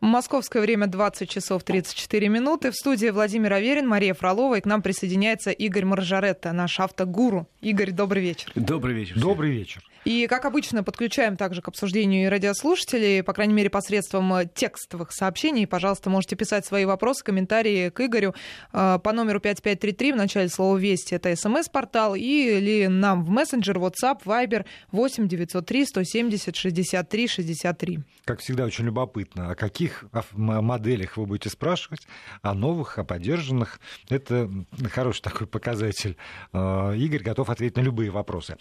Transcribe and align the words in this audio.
Московское 0.00 0.62
время 0.62 0.86
20 0.86 1.28
часов 1.28 1.64
34 1.64 2.28
минуты. 2.28 2.70
В 2.70 2.74
студии 2.76 3.08
Владимир 3.08 3.54
Аверин, 3.54 3.88
Мария 3.88 4.14
Фролова. 4.14 4.54
И 4.54 4.60
к 4.60 4.64
нам 4.64 4.80
присоединяется 4.80 5.50
Игорь 5.50 5.84
Маржаретта, 5.84 6.52
наш 6.52 6.78
автогуру. 6.78 7.48
Игорь, 7.60 7.90
добрый 7.90 8.22
вечер. 8.22 8.52
Добрый 8.54 8.94
вечер. 8.94 9.18
Добрый 9.18 9.50
вечер. 9.50 9.82
И, 10.04 10.28
как 10.28 10.44
обычно, 10.44 10.84
подключаем 10.84 11.36
также 11.36 11.62
к 11.62 11.68
обсуждению 11.68 12.26
и 12.26 12.28
радиослушателей, 12.28 13.24
по 13.24 13.32
крайней 13.32 13.54
мере, 13.54 13.70
посредством 13.70 14.48
текстовых 14.54 15.12
сообщений. 15.12 15.66
Пожалуйста, 15.66 16.10
можете 16.10 16.36
писать 16.36 16.64
свои 16.64 16.84
вопросы, 16.84 17.24
комментарии 17.24 17.90
к 17.90 18.00
Игорю 18.00 18.34
э, 18.72 18.98
по 19.02 19.12
номеру 19.12 19.40
5533 19.40 20.12
в 20.12 20.16
начале 20.16 20.48
слова 20.48 20.76
«Вести». 20.78 21.14
Это 21.14 21.34
смс-портал. 21.34 22.14
Или 22.14 22.86
нам 22.86 23.24
в 23.24 23.30
мессенджер, 23.30 23.78
WhatsApp, 23.78 24.22
Viber 24.24 24.64
8 24.92 25.26
903 25.26 25.86
170 25.86 26.56
63 26.56 27.26
63. 27.26 27.98
Как 28.28 28.40
всегда, 28.40 28.66
очень 28.66 28.84
любопытно, 28.84 29.52
о 29.52 29.54
каких 29.54 30.04
моделях 30.34 31.16
вы 31.16 31.24
будете 31.24 31.48
спрашивать, 31.48 32.06
о 32.42 32.52
новых, 32.52 32.98
о 32.98 33.04
поддержанных. 33.04 33.80
Это 34.10 34.50
хороший 34.92 35.22
такой 35.22 35.46
показатель. 35.46 36.14
Э, 36.52 36.94
Игорь 36.94 37.22
готов 37.22 37.48
ответить 37.48 37.78
на 37.78 37.80
любые 37.80 38.10
вопросы. 38.10 38.58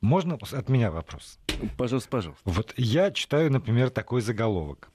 Можно 0.00 0.38
от 0.40 0.68
меня 0.70 0.90
вопрос? 0.90 1.38
Пожалуйста, 1.76 2.08
пожалуйста. 2.08 2.42
Вот 2.46 2.72
я 2.78 3.10
читаю, 3.10 3.52
например, 3.52 3.90
такой 3.90 4.22
заголовок. 4.22 4.88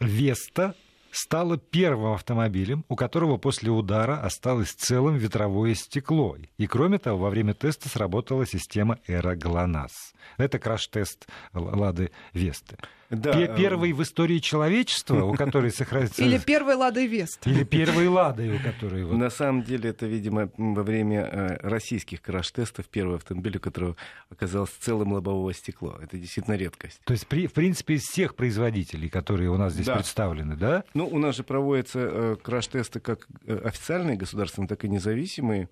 Веста 0.00 0.74
стала 1.12 1.58
первым 1.58 2.14
автомобилем, 2.14 2.84
у 2.88 2.96
которого 2.96 3.36
после 3.36 3.70
удара 3.70 4.20
осталось 4.20 4.72
целым 4.72 5.16
ветровое 5.16 5.74
стекло. 5.74 6.36
И 6.56 6.66
кроме 6.66 6.98
того, 6.98 7.18
во 7.18 7.30
время 7.30 7.54
теста 7.54 7.88
сработала 7.88 8.46
система 8.46 8.98
Эра 9.06 9.36
ГЛОНАСС. 9.36 10.14
Это 10.38 10.58
краш-тест 10.58 11.28
Лады 11.52 12.10
Весты. 12.32 12.76
Да. 13.12 13.38
Э, 13.38 13.54
первый 13.54 13.92
в 13.92 14.02
истории 14.02 14.38
человечества, 14.38 15.24
у 15.24 15.34
которой 15.34 15.70
сохранится... 15.70 16.24
Или 16.24 16.38
первый 16.38 16.76
Лады 16.76 17.06
Вест. 17.06 17.46
Или 17.46 17.62
первый 17.64 18.08
Лады, 18.08 18.54
у 18.54 18.58
которой... 18.58 19.04
На 19.04 19.28
самом 19.28 19.62
деле 19.62 19.90
это, 19.90 20.06
видимо, 20.06 20.50
во 20.56 20.82
время 20.82 21.28
э, 21.30 21.68
российских 21.68 22.22
краш-тестов 22.22 22.86
первый 22.88 23.16
автомобиль, 23.16 23.58
у 23.58 23.60
которого 23.60 23.96
оказалось 24.30 24.70
целым 24.80 25.12
лобовое 25.12 25.52
стекло. 25.52 25.98
Это 26.02 26.16
действительно 26.16 26.54
редкость. 26.54 27.00
То 27.04 27.12
есть, 27.12 27.24
в 27.24 27.52
принципе, 27.52 27.94
из 27.94 28.02
всех 28.02 28.34
производителей, 28.34 29.10
которые 29.10 29.50
у 29.50 29.58
нас 29.58 29.74
здесь 29.74 29.86
да. 29.86 29.96
представлены, 29.96 30.56
да? 30.56 30.84
Ну, 30.94 31.06
у 31.06 31.18
нас 31.18 31.36
же 31.36 31.42
проводятся 31.42 31.98
э, 32.00 32.36
краш-тесты 32.42 33.00
как 33.00 33.28
официальные 33.46 34.16
государственные, 34.16 34.68
так 34.68 34.84
и 34.84 34.88
независимые. 34.88 35.68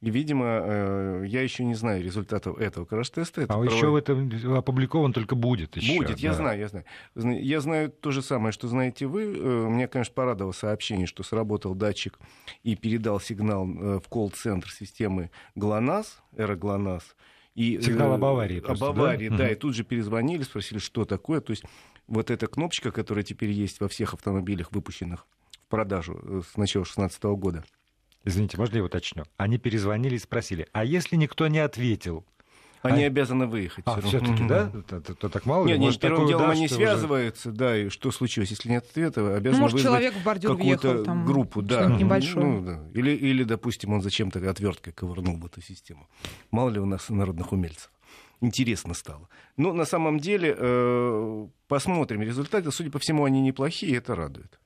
И, 0.00 0.10
видимо, 0.10 0.46
э, 0.46 1.24
я 1.26 1.42
еще 1.42 1.64
не 1.64 1.74
знаю 1.74 2.04
результатов 2.04 2.58
этого 2.58 2.84
краш-теста. 2.84 3.42
Это 3.42 3.54
а 3.54 3.56
провод... 3.56 3.72
еще 3.72 3.98
это 3.98 4.56
опубликован 4.56 5.12
только 5.12 5.34
будет. 5.34 5.76
Еще, 5.76 5.96
будет, 5.96 6.16
да. 6.16 6.16
я 6.18 6.34
знаю, 6.34 6.60
я 6.60 6.68
знаю. 6.68 6.84
Я 7.16 7.60
знаю 7.60 7.90
то 7.90 8.12
же 8.12 8.22
самое, 8.22 8.52
что 8.52 8.68
знаете 8.68 9.06
вы. 9.06 9.24
Э, 9.24 9.66
мне, 9.68 9.88
конечно, 9.88 10.14
порадовало 10.14 10.52
сообщение, 10.52 11.06
что 11.06 11.24
сработал 11.24 11.74
датчик 11.74 12.16
и 12.62 12.76
передал 12.76 13.18
сигнал 13.18 13.68
э, 13.68 13.98
в 13.98 14.08
колл-центр 14.08 14.70
системы 14.70 15.32
ГЛОНАСС, 15.56 16.22
эра 16.36 16.54
ГЛОНАСС. 16.54 17.16
И, 17.56 17.80
Сигнал 17.80 18.12
об 18.12 18.24
аварии. 18.24 18.60
Просто, 18.60 18.86
об 18.86 18.96
аварии, 19.00 19.30
да? 19.30 19.38
да. 19.38 19.50
И 19.50 19.56
тут 19.56 19.74
же 19.74 19.82
перезвонили, 19.82 20.42
спросили, 20.42 20.78
что 20.78 21.06
такое. 21.06 21.40
То 21.40 21.50
есть 21.50 21.64
вот 22.06 22.30
эта 22.30 22.46
кнопочка, 22.46 22.92
которая 22.92 23.24
теперь 23.24 23.50
есть 23.50 23.80
во 23.80 23.88
всех 23.88 24.14
автомобилях, 24.14 24.70
выпущенных 24.70 25.26
в 25.64 25.68
продажу 25.68 26.44
с 26.48 26.56
начала 26.56 26.84
2016 26.84 27.22
года, 27.24 27.64
Извините, 28.24 28.56
можно 28.58 28.76
я 28.76 28.84
уточню? 28.84 29.24
Они 29.36 29.58
перезвонили 29.58 30.16
и 30.16 30.18
спросили, 30.18 30.66
а 30.72 30.84
если 30.84 31.16
никто 31.16 31.46
не 31.48 31.58
ответил? 31.58 32.26
Они 32.82 33.02
а... 33.04 33.06
обязаны 33.08 33.46
выехать. 33.46 33.84
А, 33.86 34.00
все-таки, 34.00 34.46
да? 34.46 34.70
То, 34.70 35.00
то, 35.00 35.14
то, 35.14 35.28
так 35.28 35.46
мало 35.46 35.66
нет, 35.66 35.78
ли? 35.78 35.86
Нет, 35.86 35.98
первым 35.98 36.28
делом 36.28 36.50
они 36.50 36.68
связываются, 36.68 37.48
уже... 37.48 37.58
да, 37.58 37.76
и 37.76 37.88
что 37.88 38.10
случилось, 38.12 38.50
если 38.50 38.68
нет 38.68 38.86
ответа, 38.88 39.34
обязаны 39.34 39.62
Может, 39.62 39.74
вызвать 39.74 39.92
человек 39.92 40.14
в 40.14 40.24
бордюр 40.24 40.56
какую-то 40.56 40.88
въехал, 40.88 41.04
там, 41.04 41.26
группу, 41.26 41.62
да. 41.62 41.86
Небольшую. 41.86 42.46
Ну, 42.46 42.64
да. 42.64 42.80
Или, 42.94 43.10
или, 43.10 43.42
допустим, 43.42 43.92
он 43.92 44.02
зачем-то 44.02 44.38
отверткой 44.48 44.92
ковырнул 44.92 45.36
бы 45.36 45.48
эту 45.48 45.60
систему. 45.60 46.08
Мало 46.50 46.70
ли 46.70 46.78
у 46.78 46.86
нас 46.86 47.08
народных 47.08 47.52
умельцев 47.52 47.90
интересно 48.40 48.94
стало. 48.94 49.28
Но 49.56 49.72
на 49.72 49.84
самом 49.84 50.20
деле 50.20 50.54
э, 50.56 51.46
посмотрим 51.66 52.22
результаты. 52.22 52.70
Судя 52.70 52.90
по 52.90 52.98
всему, 52.98 53.24
они 53.24 53.40
неплохие, 53.40 53.96
это 53.96 54.14
радует. 54.14 54.58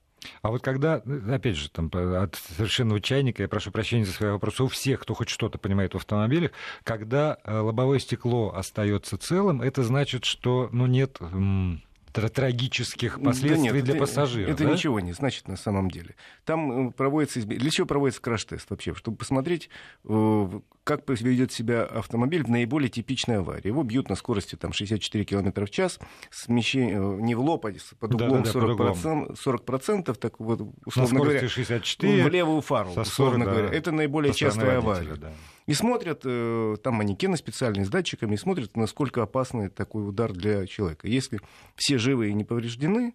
А 0.42 0.50
вот 0.50 0.62
когда, 0.62 1.02
опять 1.30 1.56
же, 1.56 1.70
там, 1.70 1.90
от 1.92 2.36
совершенного 2.56 3.00
чайника, 3.00 3.42
я 3.42 3.48
прошу 3.48 3.70
прощения 3.70 4.04
за 4.04 4.12
свои 4.12 4.30
вопросы, 4.30 4.62
у 4.62 4.68
всех, 4.68 5.00
кто 5.00 5.14
хоть 5.14 5.28
что-то 5.28 5.58
понимает 5.58 5.94
в 5.94 5.96
автомобилях, 5.96 6.52
когда 6.84 7.38
э, 7.44 7.58
лобовое 7.58 7.98
стекло 7.98 8.54
остается 8.54 9.18
целым, 9.18 9.62
это 9.62 9.82
значит, 9.82 10.24
что 10.24 10.68
ну, 10.72 10.86
нет 10.86 11.18
трагических 12.12 13.20
последствий 13.20 13.70
да 13.70 13.76
нет, 13.76 13.84
для 13.84 13.94
это, 13.94 14.00
пассажиров. 14.00 14.50
Это 14.50 14.64
да? 14.64 14.70
ничего 14.72 15.00
не 15.00 15.12
значит 15.12 15.48
на 15.48 15.56
самом 15.56 15.90
деле. 15.90 16.14
Там 16.44 16.88
э, 16.88 16.92
проводится... 16.92 17.40
Для 17.40 17.70
чего 17.70 17.86
проводится 17.86 18.20
краш-тест 18.20 18.68
вообще? 18.70 18.94
Чтобы 18.94 19.16
посмотреть, 19.16 19.70
э, 20.04 20.60
как 20.84 21.04
поведет 21.04 21.52
себя 21.52 21.84
автомобиль 21.84 22.44
в 22.44 22.50
наиболее 22.50 22.90
типичной 22.90 23.38
аварии. 23.38 23.68
Его 23.68 23.82
бьют 23.82 24.08
на 24.08 24.16
скорости 24.16 24.56
там, 24.56 24.72
64 24.72 25.24
км 25.24 25.64
в 25.64 25.70
час, 25.70 25.98
смещение, 26.30 26.96
э, 26.96 27.20
не 27.20 27.34
в 27.34 27.40
лоб, 27.40 27.66
а 27.66 27.72
под 27.98 28.14
углом 28.14 28.42
да, 28.42 28.52
да, 28.52 28.60
40%, 28.60 29.64
под 29.64 29.80
40%, 29.80 30.14
так 30.14 30.40
вот, 30.40 30.60
условно 30.84 31.20
говоря, 31.20 31.48
64, 31.48 32.24
в 32.24 32.28
левую 32.28 32.60
фару, 32.60 32.90
условно 32.90 33.44
40, 33.44 33.48
говоря. 33.48 33.68
Да, 33.68 33.74
это 33.74 33.92
наиболее 33.92 34.34
частая 34.34 34.78
авария. 34.78 35.16
Да. 35.16 35.32
И 35.66 35.74
смотрят, 35.74 36.22
э, 36.24 36.76
там 36.82 36.94
манекены 36.94 37.36
специальные 37.36 37.84
с 37.84 37.88
датчиками, 37.88 38.34
и 38.34 38.38
смотрят, 38.38 38.76
насколько 38.76 39.22
опасный 39.22 39.68
такой 39.68 40.08
удар 40.08 40.32
для 40.32 40.66
человека. 40.66 41.06
Если 41.06 41.40
все 41.76 41.98
живы 41.98 42.30
и 42.30 42.34
не 42.34 42.44
повреждены, 42.44 43.14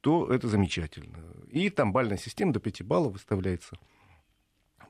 то 0.00 0.32
это 0.32 0.46
замечательно. 0.46 1.18
И 1.50 1.68
там 1.68 1.92
бальная 1.92 2.16
система 2.16 2.52
до 2.52 2.60
5 2.60 2.82
баллов 2.82 3.14
выставляется. 3.14 3.76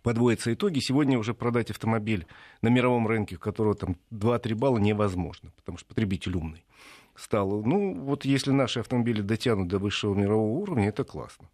Подводятся 0.03 0.53
итоги. 0.53 0.79
Сегодня 0.81 1.19
уже 1.19 1.35
продать 1.35 1.71
автомобиль 1.71 2.27
на 2.63 2.69
мировом 2.69 3.07
рынке, 3.07 3.37
у 3.37 3.39
которого 3.39 3.75
там 3.75 3.97
2-3 4.11 4.55
балла, 4.55 4.79
невозможно, 4.79 5.53
потому 5.57 5.79
что 5.79 5.89
потребитель 5.89 6.37
умный 6.37 6.65
стал. 7.17 7.63
Ну, 7.63 7.95
вот 7.95 8.25
если 8.25 8.51
наши 8.51 8.81
автомобили 8.81 9.21
дотянут 9.21 9.69
до 9.69 9.79
высшего 9.79 10.15
мирового 10.15 10.59
уровня, 10.59 10.89
это 10.89 11.05
классно 11.05 11.49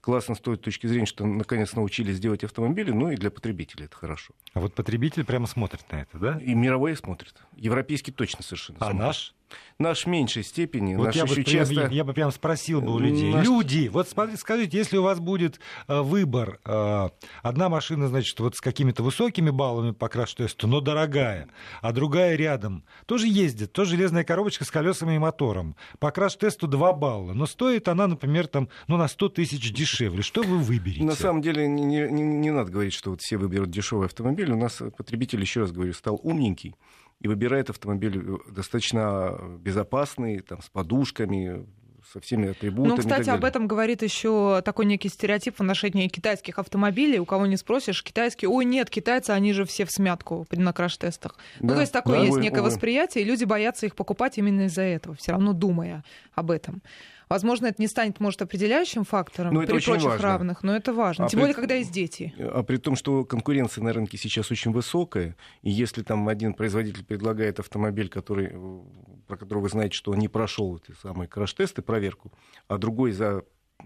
классно 0.00 0.34
с 0.34 0.40
той 0.40 0.56
точки 0.56 0.86
зрения, 0.86 1.06
что 1.06 1.26
наконец 1.26 1.74
научились 1.74 2.18
делать 2.18 2.44
автомобили, 2.44 2.90
ну 2.90 3.10
и 3.10 3.16
для 3.16 3.30
потребителей 3.30 3.86
это 3.86 3.96
хорошо. 3.96 4.34
А 4.52 4.60
вот 4.60 4.74
потребитель 4.74 5.24
прямо 5.24 5.46
смотрит 5.46 5.84
на 5.90 6.02
это, 6.02 6.18
да? 6.18 6.38
И 6.40 6.54
мировые 6.54 6.96
смотрят. 6.96 7.34
Европейский 7.56 8.12
точно 8.12 8.42
совершенно. 8.42 8.78
А 8.80 8.90
смотрит. 8.90 9.00
наш? 9.00 9.34
Наш 9.78 10.04
в 10.04 10.08
меньшей 10.08 10.42
степени. 10.42 10.94
Вот 10.94 11.06
наш 11.06 11.16
я, 11.16 11.26
бы, 11.26 11.44
часто... 11.44 11.74
я, 11.74 11.86
я 11.88 12.04
бы 12.04 12.12
прям 12.12 12.30
спросил 12.30 12.80
бы 12.80 12.94
у 12.94 12.98
людей. 12.98 13.32
Наш... 13.32 13.46
Люди, 13.46 13.88
вот 13.88 14.08
смотрите, 14.08 14.38
скажите, 14.38 14.76
если 14.76 14.98
у 14.98 15.02
вас 15.02 15.20
будет 15.20 15.60
э, 15.88 16.00
выбор, 16.00 16.60
э, 16.64 17.08
одна 17.42 17.68
машина, 17.68 18.08
значит, 18.08 18.38
вот 18.40 18.56
с 18.56 18.60
какими-то 18.60 19.02
высокими 19.02 19.50
баллами 19.50 19.92
по 19.92 20.08
краш-тесту, 20.08 20.66
но 20.66 20.80
дорогая, 20.80 21.48
а 21.80 21.92
другая 21.92 22.36
рядом, 22.36 22.84
тоже 23.06 23.26
ездит, 23.26 23.72
тоже 23.72 23.90
железная 23.90 24.24
коробочка 24.24 24.64
с 24.64 24.70
колесами 24.70 25.16
и 25.16 25.18
мотором. 25.18 25.76
По 25.98 26.10
краш-тесту 26.10 26.66
2 26.66 26.92
балла, 26.92 27.32
но 27.32 27.46
стоит 27.46 27.88
она, 27.88 28.06
например, 28.06 28.46
там, 28.46 28.68
ну, 28.86 28.96
на 28.96 29.08
100 29.08 29.28
тысяч 29.30 29.72
дешевле. 29.72 30.22
Что 30.22 30.42
вы 30.42 30.58
выберете? 30.58 31.04
На 31.04 31.14
самом 31.14 31.42
деле 31.42 31.68
не, 31.68 31.82
не, 31.84 32.22
не 32.22 32.50
надо 32.50 32.70
говорить, 32.70 32.92
что 32.92 33.10
вот 33.10 33.20
все 33.20 33.36
выберут 33.36 33.70
дешевый 33.70 34.06
автомобиль. 34.06 34.50
У 34.50 34.56
нас 34.56 34.82
потребитель, 34.96 35.40
еще 35.40 35.60
раз 35.60 35.72
говорю, 35.72 35.92
стал 35.92 36.20
умненький 36.22 36.74
и 37.20 37.28
выбирает 37.28 37.70
автомобиль 37.70 38.18
э, 38.18 38.50
достаточно 38.50 39.38
безопасный, 39.60 40.40
там, 40.40 40.62
с 40.62 40.68
подушками, 40.68 41.66
со 42.12 42.20
всеми 42.20 42.50
атрибутами. 42.50 42.88
Ну, 42.88 42.96
кстати, 42.96 43.28
об 43.30 43.44
этом 43.44 43.66
говорит 43.66 44.02
еще 44.02 44.62
такой 44.64 44.86
некий 44.86 45.08
стереотип 45.08 45.56
в 45.56 45.60
отношении 45.60 46.08
китайских 46.08 46.58
автомобилей. 46.58 47.18
У 47.18 47.24
кого 47.24 47.46
не 47.46 47.56
спросишь, 47.56 48.02
китайские, 48.02 48.48
ой, 48.48 48.64
нет, 48.64 48.90
китайцы, 48.90 49.30
они 49.30 49.52
же 49.52 49.64
все 49.64 49.84
в 49.84 49.90
смятку 49.90 50.46
на 50.50 50.72
краш-тестах. 50.72 51.36
Да, 51.60 51.68
ну, 51.68 51.74
то 51.74 51.80
есть 51.80 51.92
такое 51.92 52.20
да, 52.20 52.24
есть 52.24 52.38
некое 52.38 52.60
увы. 52.60 52.70
восприятие, 52.70 53.24
и 53.24 53.26
люди 53.26 53.44
боятся 53.44 53.86
их 53.86 53.94
покупать 53.94 54.38
именно 54.38 54.62
из-за 54.62 54.82
этого, 54.82 55.14
все 55.16 55.32
равно 55.32 55.52
думая 55.52 56.04
об 56.34 56.50
этом. 56.50 56.82
Возможно, 57.30 57.66
это 57.66 57.80
не 57.80 57.86
станет, 57.86 58.18
может, 58.18 58.42
определяющим 58.42 59.04
фактором 59.04 59.54
но 59.54 59.60
при 59.60 59.68
прочих 59.68 60.02
важно. 60.02 60.18
равных, 60.18 60.64
но 60.64 60.74
это 60.74 60.92
важно. 60.92 61.26
А 61.26 61.28
Тем 61.28 61.38
при... 61.38 61.42
более, 61.44 61.54
когда 61.54 61.76
есть 61.76 61.92
дети. 61.92 62.34
А 62.36 62.64
при 62.64 62.76
том, 62.76 62.96
что 62.96 63.24
конкуренция 63.24 63.84
на 63.84 63.92
рынке 63.92 64.18
сейчас 64.18 64.50
очень 64.50 64.72
высокая, 64.72 65.36
и 65.62 65.70
если 65.70 66.02
там 66.02 66.26
один 66.28 66.54
производитель 66.54 67.04
предлагает 67.04 67.60
автомобиль, 67.60 68.08
который, 68.08 68.50
э, 68.52 68.80
про 69.28 69.36
который 69.36 69.60
вы 69.60 69.68
знаете, 69.68 69.94
что 69.94 70.10
он 70.10 70.18
не 70.18 70.26
прошел 70.26 70.76
эти 70.76 70.92
самые 71.00 71.28
краш-тесты, 71.28 71.82
проверку, 71.82 72.32
а 72.66 72.78
другой 72.78 73.12
за 73.12 73.44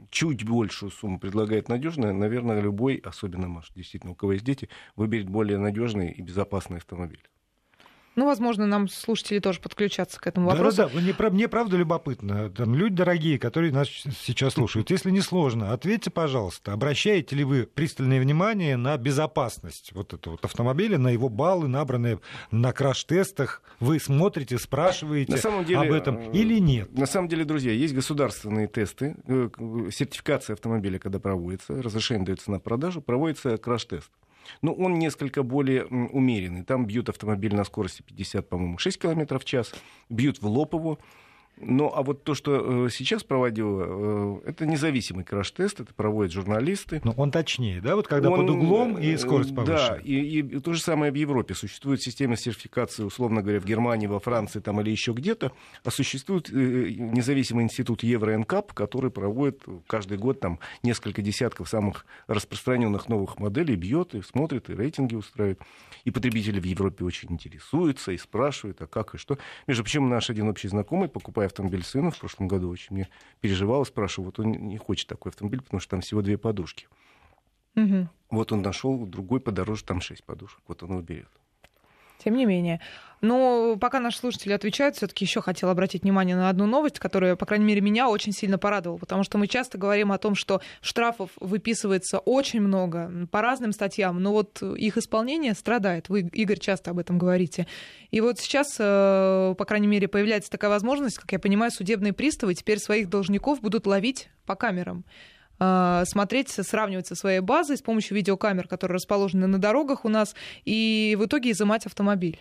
чуть 0.08 0.44
большую 0.49 0.90
сумму 0.90 1.19
предлагает 1.19 1.69
надежное, 1.69 2.14
наверное, 2.14 2.61
любой, 2.61 2.97
особенно, 2.97 3.47
может, 3.47 3.75
действительно, 3.75 4.12
у 4.12 4.14
кого 4.14 4.32
есть 4.32 4.44
дети, 4.44 4.70
выберет 4.97 5.29
более 5.29 5.58
надежный 5.58 6.11
и 6.11 6.23
безопасный 6.23 6.79
автомобиль. 6.79 7.23
Ну, 8.16 8.26
возможно, 8.26 8.66
нам 8.66 8.88
слушатели 8.88 9.40
тоже 9.40 9.61
подключаться 9.61 10.20
к 10.20 10.26
этому 10.26 10.49
вопросу. 10.49 10.76
Да, 10.76 10.88
да, 10.88 11.00
мне, 11.00 11.14
мне 11.31 11.49
правда 11.49 11.76
любопытно. 11.76 12.50
Там 12.50 12.75
люди 12.75 12.94
дорогие, 12.94 13.38
которые 13.38 13.72
нас 13.72 13.88
сейчас 13.88 14.55
слушают. 14.55 14.90
Если 14.90 15.11
не 15.11 15.20
сложно, 15.20 15.72
ответьте, 15.72 16.11
пожалуйста, 16.11 16.72
обращаете 16.72 17.34
ли 17.37 17.44
вы 17.44 17.64
пристальное 17.66 18.20
внимание 18.20 18.76
на 18.76 18.96
безопасность 18.96 19.93
вот 19.93 20.12
этого 20.14 20.34
вот 20.34 20.44
автомобиля, 20.44 20.99
на 20.99 21.08
его 21.08 21.28
баллы, 21.28 21.66
набранные 21.69 22.20
на 22.50 22.72
краш-тестах? 22.72 23.62
Вы 23.81 23.99
смотрите, 23.99 24.58
спрашиваете 24.58 25.32
на 25.32 25.38
самом 25.38 25.64
деле, 25.64 25.81
об 25.81 25.93
этом 25.93 26.19
э, 26.19 26.31
или 26.32 26.58
нет? 26.61 26.96
На 26.96 27.06
самом 27.06 27.28
деле, 27.28 27.44
друзья, 27.44 27.72
есть 27.72 27.94
государственные 27.94 28.69
тесты. 28.69 29.16
Э, 29.26 29.49
сертификация 29.93 30.55
автомобиля, 30.55 30.99
когда 30.99 31.19
проводится, 31.19 31.82
разрешение 31.82 32.25
дается 32.25 32.50
на 32.50 32.61
продажу, 32.61 33.00
проводится 33.00 33.56
краш-тест. 33.56 34.11
Ну, 34.62 34.73
он 34.73 34.99
несколько 34.99 35.43
более 35.43 35.85
умеренный. 35.87 36.62
Там 36.64 36.87
бьют 36.87 37.08
автомобиль 37.08 37.55
на 37.55 37.64
скорости 37.64 38.02
50, 38.02 38.49
по-моему, 38.49 38.79
6 38.79 38.99
км 38.99 39.38
в 39.38 39.44
час, 39.44 39.75
бьют 40.08 40.41
в 40.41 40.46
лоб 40.46 40.75
его, 40.75 40.99
ну, 41.56 41.93
а 41.95 42.03
вот 42.03 42.25
то, 42.25 42.35
что 42.35 42.87
э, 42.87 42.91
сейчас 42.91 43.23
проводило, 43.23 44.41
э, 44.45 44.51
это 44.51 44.67
независимый 44.67 45.25
краш-тест, 45.25 45.81
это 45.81 45.95
проводят 45.95 46.33
журналисты. 46.33 47.01
Но 47.05 47.12
он 47.12 47.31
точнее, 47.31 47.81
да, 47.81 47.95
вот 47.95 48.09
когда 48.09 48.31
он, 48.31 48.41
под 48.41 48.51
углом 48.51 48.99
и 48.99 49.12
э, 49.12 49.19
скорость 49.19 49.55
повыше. 49.55 49.73
Да, 49.73 49.99
и, 50.03 50.41
и 50.41 50.61
то 50.61 50.73
же 50.73 50.81
самое 50.81 51.12
в 51.12 51.15
Европе. 51.15 51.55
Существует 51.55 52.03
система 52.03 52.37
сертификации, 52.37 53.05
условно 53.05 53.41
говоря, 53.41 53.61
в 53.61 53.65
Германии, 53.65 54.09
во 54.09 54.19
Франции 54.19 54.59
там, 54.59 54.81
или 54.81 54.91
еще 54.91 55.12
где-то, 55.12 55.53
а 55.85 55.91
существует 55.91 56.51
независимый 56.51 57.65
институт 57.65 58.03
Евро-НКАП, 58.03 58.73
который 58.73 59.12
проводит 59.12 59.62
каждый 59.87 60.19
год 60.19 60.41
там 60.41 60.59
несколько 60.83 61.23
десятков 61.23 61.69
самых 61.69 62.05
распространенных 62.27 63.09
новых 63.09 63.39
моделей, 63.39 63.77
бьет 63.77 64.15
и 64.15 64.23
смотрит, 64.23 64.71
и 64.71 64.75
рейтинги 64.75 65.15
устраивает. 65.15 65.61
И 66.05 66.11
потребители 66.11 66.59
в 66.59 66.65
Европе 66.65 67.05
очень 67.05 67.31
интересуются 67.33 68.12
и 68.12 68.19
спрашивают, 68.19 68.83
а 68.83 68.87
как 68.87 69.15
и 69.15 69.19
что. 69.19 69.39
Между 69.67 69.85
прочим, 69.85 70.09
наш 70.09 70.31
один 70.31 70.49
общий 70.49 70.69
знакомый 70.69 71.09
покупает 71.09 71.44
покупая 71.44 71.46
автомобиль 71.46 71.85
сыну 71.85 72.11
в 72.11 72.19
прошлом 72.19 72.49
году, 72.49 72.70
очень 72.70 72.94
мне 72.94 73.08
переживал, 73.41 73.85
спрашивал, 73.85 74.26
вот 74.26 74.38
он 74.38 74.52
не 74.52 74.79
хочет 74.79 75.08
такой 75.08 75.31
автомобиль, 75.31 75.62
потому 75.62 75.81
что 75.81 75.91
там 75.91 76.00
всего 76.00 76.23
две 76.23 76.37
подушки. 76.38 76.88
Угу. 77.76 78.08
Вот 78.31 78.52
он 78.52 78.62
нашел 78.62 79.06
другой 79.06 79.41
подороже, 79.41 79.85
там 79.85 80.00
шесть 80.00 80.25
подушек, 80.25 80.61
вот 80.67 80.82
он 80.82 80.91
его 80.91 81.02
берет. 81.02 81.31
Тем 82.25 82.37
не 82.37 82.47
менее. 82.47 82.81
Но 83.21 83.76
пока 83.81 84.00
наши 84.00 84.19
слушатели 84.19 84.53
отвечают, 84.53 84.97
все-таки 84.97 85.25
еще 85.25 85.41
хотел 85.41 85.71
обратить 85.71 86.03
внимание 86.03 86.37
на 86.37 86.50
одну 86.50 86.67
новость, 86.67 86.99
которая, 86.99 87.37
по 87.37 87.47
крайней 87.47 87.65
мере, 87.65 87.81
меня 87.81 88.09
очень 88.09 88.32
сильно 88.32 88.59
порадовала, 88.59 88.99
потому 88.99 89.25
что 89.25 89.38
мы 89.38 89.47
часто 89.47 89.79
говорим 89.79 90.12
о 90.12 90.19
том, 90.19 90.35
что 90.35 90.61
штрафов 90.82 91.31
выписывается 91.41 92.19
очень 92.19 92.61
много 92.61 93.11
по 93.31 93.41
разным 93.41 93.73
статьям, 93.73 94.23
но 94.23 94.32
вот 94.32 94.62
их 94.62 94.99
исполнение 94.99 95.55
страдает. 95.55 96.11
Вы, 96.11 96.29
Игорь, 96.32 96.59
часто 96.59 96.91
об 96.91 96.99
этом 96.99 97.17
говорите. 97.19 97.67
И 98.11 98.21
вот 98.21 98.38
сейчас, 98.41 98.76
э, 98.79 99.55
по 99.56 99.65
крайней 99.65 99.87
мере, 99.87 100.06
появляется 100.06 100.50
такая 100.50 100.71
возможность, 100.71 101.17
как 101.19 101.32
я 101.32 101.38
понимаю, 101.38 101.71
судебные 101.71 102.12
приставы 102.12 102.55
теперь 102.55 102.79
своих 102.79 103.09
должников 103.09 103.61
будут 103.62 103.87
ловить 103.87 104.29
по 104.44 104.55
камерам. 104.55 105.05
А, 105.59 106.05
смотреть, 106.05 106.49
сравнивать 106.51 107.06
со 107.06 107.15
своей 107.15 107.41
базой 107.41 107.77
с 107.77 107.83
помощью 107.83 108.17
видеокамер, 108.17 108.69
которые 108.69 108.97
расположены 108.97 109.47
на 109.47 109.59
дорогах 109.59 110.05
у 110.05 110.09
нас, 110.09 110.35
и 110.65 111.17
в 111.19 111.25
итоге 111.27 111.53
изымать 111.53 111.87
автомобиль. 111.87 112.41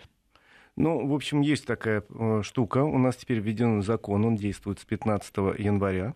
Ну, 0.76 1.06
в 1.06 1.14
общем, 1.14 1.40
есть 1.40 1.66
такая 1.66 2.02
э, 2.08 2.42
штука. 2.42 2.78
У 2.82 2.98
нас 2.98 3.16
теперь 3.16 3.38
введен 3.38 3.82
закон, 3.82 4.24
он 4.24 4.36
действует 4.36 4.80
с 4.80 4.84
15 4.84 5.36
января 5.58 6.14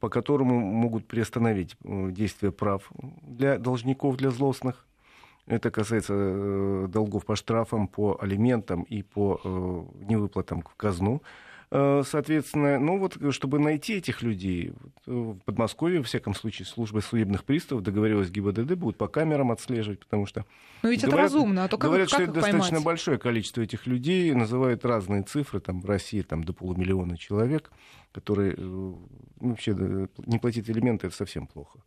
по 0.00 0.08
которому 0.08 0.60
могут 0.60 1.08
приостановить 1.08 1.76
э, 1.82 2.10
действие 2.12 2.52
прав 2.52 2.88
для 3.22 3.58
должников, 3.58 4.16
для 4.16 4.30
злостных. 4.30 4.86
Это 5.46 5.72
касается 5.72 6.14
э, 6.14 6.86
долгов 6.88 7.24
по 7.26 7.34
штрафам, 7.34 7.88
по 7.88 8.16
алиментам 8.20 8.82
и 8.82 9.02
по 9.02 9.40
невыплатам 10.08 10.62
в 10.62 10.74
казну. 10.76 11.20
Э, 11.70 12.02
соответственно, 12.06 12.78
ну 12.78 12.98
вот, 12.98 13.18
чтобы 13.30 13.58
найти 13.58 13.94
этих 13.94 14.22
людей, 14.22 14.72
э, 15.06 15.10
в 15.10 15.38
Подмосковье, 15.44 15.98
во 15.98 16.04
всяком 16.04 16.34
случае, 16.34 16.64
служба 16.64 17.00
судебных 17.00 17.44
приставов 17.44 17.84
договорилась 17.84 18.30
ГИБДД, 18.30 18.74
будут 18.74 18.96
по 18.96 19.06
камерам 19.06 19.52
отслеживать, 19.52 20.00
потому 20.00 20.24
что... 20.24 20.46
Ну 20.82 20.88
ведь 20.88 21.02
говорят, 21.02 21.14
это 21.14 21.22
разумно, 21.22 21.64
а 21.64 21.68
то 21.68 21.76
как, 21.76 21.90
Говорят, 21.90 22.08
как 22.08 22.14
что 22.14 22.22
это 22.22 22.32
поймать? 22.32 22.52
достаточно 22.52 22.80
большое 22.80 23.18
количество 23.18 23.60
этих 23.60 23.86
людей, 23.86 24.32
называют 24.32 24.84
разные 24.86 25.22
цифры, 25.22 25.60
там 25.60 25.82
в 25.82 25.84
России 25.84 26.22
там, 26.22 26.42
до 26.42 26.54
полумиллиона 26.54 27.18
человек, 27.18 27.70
которые 28.12 28.54
э, 28.54 28.56
ну, 28.56 29.08
вообще 29.40 30.08
не 30.24 30.38
платить 30.38 30.70
элементы, 30.70 31.08
это 31.08 31.16
совсем 31.16 31.46
плохо. 31.46 31.80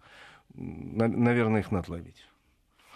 Наверное, 0.53 1.61
их 1.61 1.71
надо 1.71 1.91
ловить. 1.91 2.23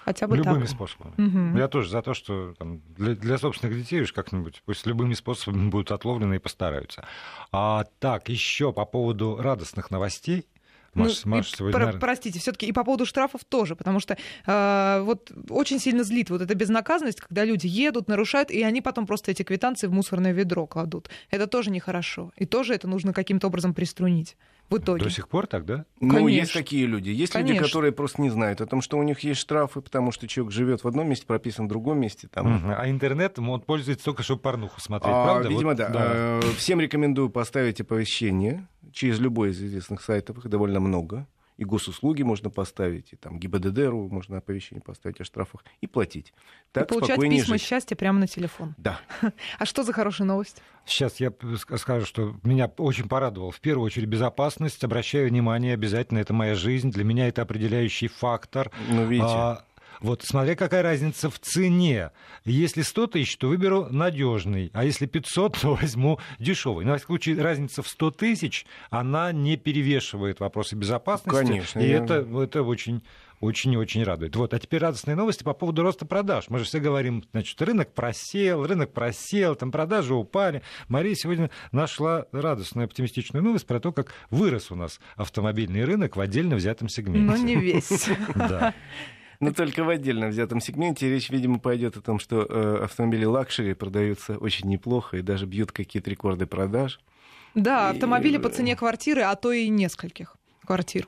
Хотя 0.05 0.27
бы 0.27 0.37
любыми 0.37 0.61
так. 0.61 0.69
способами. 0.69 1.13
Угу. 1.17 1.57
Я 1.57 1.67
тоже 1.67 1.89
за 1.89 2.03
то, 2.03 2.13
что 2.13 2.53
там, 2.59 2.81
для, 2.95 3.15
для 3.15 3.39
собственных 3.39 3.75
детей 3.75 4.01
уж 4.01 4.13
как-нибудь 4.13 4.61
пусть 4.63 4.85
любыми 4.85 5.15
способами 5.15 5.69
будут 5.69 5.91
отловлены 5.91 6.35
и 6.35 6.39
постараются. 6.39 7.07
А, 7.51 7.85
так, 7.99 8.29
еще 8.29 8.71
по 8.71 8.85
поводу 8.85 9.37
радостных 9.37 9.89
новостей. 9.89 10.45
Маш, 10.93 11.25
ну, 11.25 11.31
Маш, 11.31 11.51
сегодня, 11.51 11.91
про. 11.91 11.99
Простите, 11.99 12.39
все-таки 12.39 12.67
и 12.67 12.71
по 12.71 12.83
поводу 12.83 13.05
штрафов 13.05 13.43
тоже, 13.43 13.75
потому 13.75 13.99
что 13.99 14.15
э, 14.45 15.01
вот 15.01 15.29
очень 15.49 15.79
сильно 15.79 16.03
злит 16.03 16.29
вот 16.29 16.41
эта 16.41 16.55
безнаказанность, 16.55 17.19
когда 17.19 17.43
люди 17.43 17.67
едут, 17.67 18.07
нарушают, 18.07 18.49
и 18.49 18.63
они 18.63 18.81
потом 18.81 19.05
просто 19.05 19.31
эти 19.31 19.43
квитанции 19.43 19.87
в 19.87 19.91
мусорное 19.91 20.31
ведро 20.31 20.67
кладут. 20.67 21.09
Это 21.31 21.47
тоже 21.47 21.69
нехорошо. 21.71 22.31
И 22.37 22.45
тоже 22.45 22.73
это 22.75 22.87
нужно 22.87 23.11
каким-то 23.11 23.47
образом 23.47 23.73
приструнить 23.73 24.37
в 24.69 24.77
итоге. 24.77 25.03
До 25.03 25.09
сих 25.09 25.27
пор 25.27 25.47
так, 25.47 25.65
да? 25.65 25.85
Ну, 25.99 26.15
Конечно. 26.15 26.29
есть 26.29 26.53
такие 26.53 26.85
люди. 26.85 27.09
Есть 27.09 27.33
Конечно. 27.33 27.53
люди, 27.53 27.63
которые 27.63 27.91
просто 27.91 28.21
не 28.21 28.29
знают 28.29 28.61
о 28.61 28.65
том, 28.65 28.81
что 28.81 28.97
у 28.97 29.03
них 29.03 29.19
есть 29.19 29.39
штрафы, 29.39 29.81
потому 29.81 30.11
что 30.11 30.27
человек 30.27 30.53
живет 30.53 30.83
в 30.83 30.87
одном 30.87 31.07
месте, 31.09 31.25
прописан 31.25 31.65
в 31.65 31.69
другом 31.69 31.99
месте. 31.99 32.27
Там... 32.27 32.57
Угу. 32.57 32.73
А 32.77 32.89
интернетом 32.89 33.49
он 33.49 33.61
пользуется 33.61 34.05
только, 34.05 34.23
чтобы 34.23 34.41
порнуху 34.41 34.79
смотреть, 34.81 35.13
а, 35.13 35.23
правда? 35.23 35.49
Видимо, 35.49 35.69
вот, 35.69 35.77
да. 35.77 35.89
да. 35.89 36.11
Э, 36.13 36.41
всем 36.57 36.79
рекомендую 36.79 37.29
поставить 37.29 37.79
оповещение 37.81 38.67
через 38.91 39.19
любой 39.19 39.49
из 39.49 39.61
известных 39.61 40.01
сайтов, 40.01 40.37
их 40.37 40.49
довольно 40.49 40.79
много 40.79 41.27
и 41.57 41.63
госуслуги 41.63 42.23
можно 42.23 42.49
поставить, 42.49 43.13
и 43.13 43.15
там 43.15 43.39
ГИБДДРу 43.39 44.09
можно 44.09 44.37
оповещение 44.37 44.81
поставить 44.81 45.21
о 45.21 45.23
штрафах 45.23 45.63
и 45.81 45.87
платить. 45.87 46.33
Так 46.71 46.85
и 46.85 46.87
получать 46.87 47.19
письма 47.19 47.55
жить. 47.55 47.61
счастья 47.61 47.95
прямо 47.95 48.19
на 48.19 48.27
телефон. 48.27 48.75
Да. 48.77 48.99
А 49.57 49.65
что 49.65 49.83
за 49.83 49.93
хорошая 49.93 50.27
новость? 50.27 50.61
Сейчас 50.85 51.19
я 51.19 51.31
скажу, 51.77 52.05
что 52.05 52.35
меня 52.43 52.67
очень 52.77 53.07
порадовал. 53.07 53.51
В 53.51 53.59
первую 53.59 53.85
очередь 53.85 54.07
безопасность. 54.07 54.83
Обращаю 54.83 55.29
внимание, 55.29 55.73
обязательно 55.73 56.19
это 56.19 56.33
моя 56.33 56.55
жизнь. 56.55 56.91
Для 56.91 57.03
меня 57.03 57.27
это 57.27 57.41
определяющий 57.41 58.07
фактор. 58.07 58.71
Ну, 58.89 59.05
видите. 59.05 59.27
А, 59.29 59.65
вот 60.01 60.23
смотря 60.23 60.55
какая 60.55 60.83
разница 60.83 61.29
в 61.29 61.39
цене. 61.39 62.11
Если 62.43 62.81
100 62.81 63.07
тысяч, 63.07 63.37
то 63.37 63.47
выберу 63.47 63.87
надежный, 63.89 64.71
а 64.73 64.83
если 64.83 65.05
500, 65.05 65.57
то 65.61 65.75
возьму 65.75 66.19
дешевый. 66.39 66.85
Но 66.85 66.97
в 66.97 67.01
случае 67.01 67.41
разница 67.41 67.81
в 67.81 67.87
100 67.87 68.11
тысяч, 68.11 68.65
она 68.89 69.31
не 69.31 69.57
перевешивает 69.57 70.39
вопросы 70.39 70.75
безопасности. 70.75 71.45
Конечно. 71.45 71.79
И 71.79 71.87
я... 71.87 72.03
это, 72.03 72.25
это 72.41 72.63
очень 72.63 73.01
очень 73.41 73.73
и 73.73 73.77
очень 73.77 74.03
радует. 74.03 74.35
Вот, 74.35 74.53
а 74.53 74.59
теперь 74.59 74.81
радостные 74.81 75.15
новости 75.15 75.43
по 75.43 75.53
поводу 75.53 75.83
роста 75.83 76.05
продаж. 76.05 76.45
Мы 76.49 76.59
же 76.59 76.65
все 76.65 76.79
говорим, 76.79 77.23
значит, 77.31 77.61
рынок 77.61 77.93
просел, 77.93 78.65
рынок 78.65 78.91
просел, 78.91 79.55
там 79.55 79.71
продажи 79.71 80.13
упали. 80.13 80.61
Мария 80.87 81.15
сегодня 81.15 81.49
нашла 81.71 82.25
радостную, 82.31 82.85
оптимистичную 82.85 83.43
новость 83.43 83.67
про 83.67 83.79
то, 83.79 83.91
как 83.91 84.13
вырос 84.29 84.71
у 84.71 84.75
нас 84.75 84.99
автомобильный 85.15 85.83
рынок 85.83 86.15
в 86.15 86.21
отдельно 86.21 86.55
взятом 86.55 86.89
сегменте. 86.89 87.31
Но 87.31 87.37
не 87.37 87.55
весь. 87.55 88.09
Да. 88.35 88.73
Но 89.39 89.51
только 89.51 89.83
в 89.83 89.89
отдельно 89.89 90.27
взятом 90.27 90.59
сегменте. 90.59 91.09
Речь, 91.09 91.29
видимо, 91.29 91.59
пойдет 91.59 91.97
о 91.97 92.01
том, 92.01 92.19
что 92.19 92.45
э, 92.47 92.83
автомобили 92.83 93.25
luxury 93.25 93.73
продаются 93.73 94.37
очень 94.37 94.69
неплохо 94.69 95.17
и 95.17 95.21
даже 95.21 95.45
бьют 95.45 95.71
какие-то 95.71 96.09
рекорды 96.09 96.45
продаж. 96.45 96.99
Да, 97.53 97.89
автомобили 97.89 98.37
и... 98.37 98.39
по 98.39 98.49
цене 98.49 98.75
квартиры, 98.75 99.21
а 99.21 99.35
то 99.35 99.51
и 99.51 99.69
нескольких 99.69 100.35
квартир. 100.65 101.07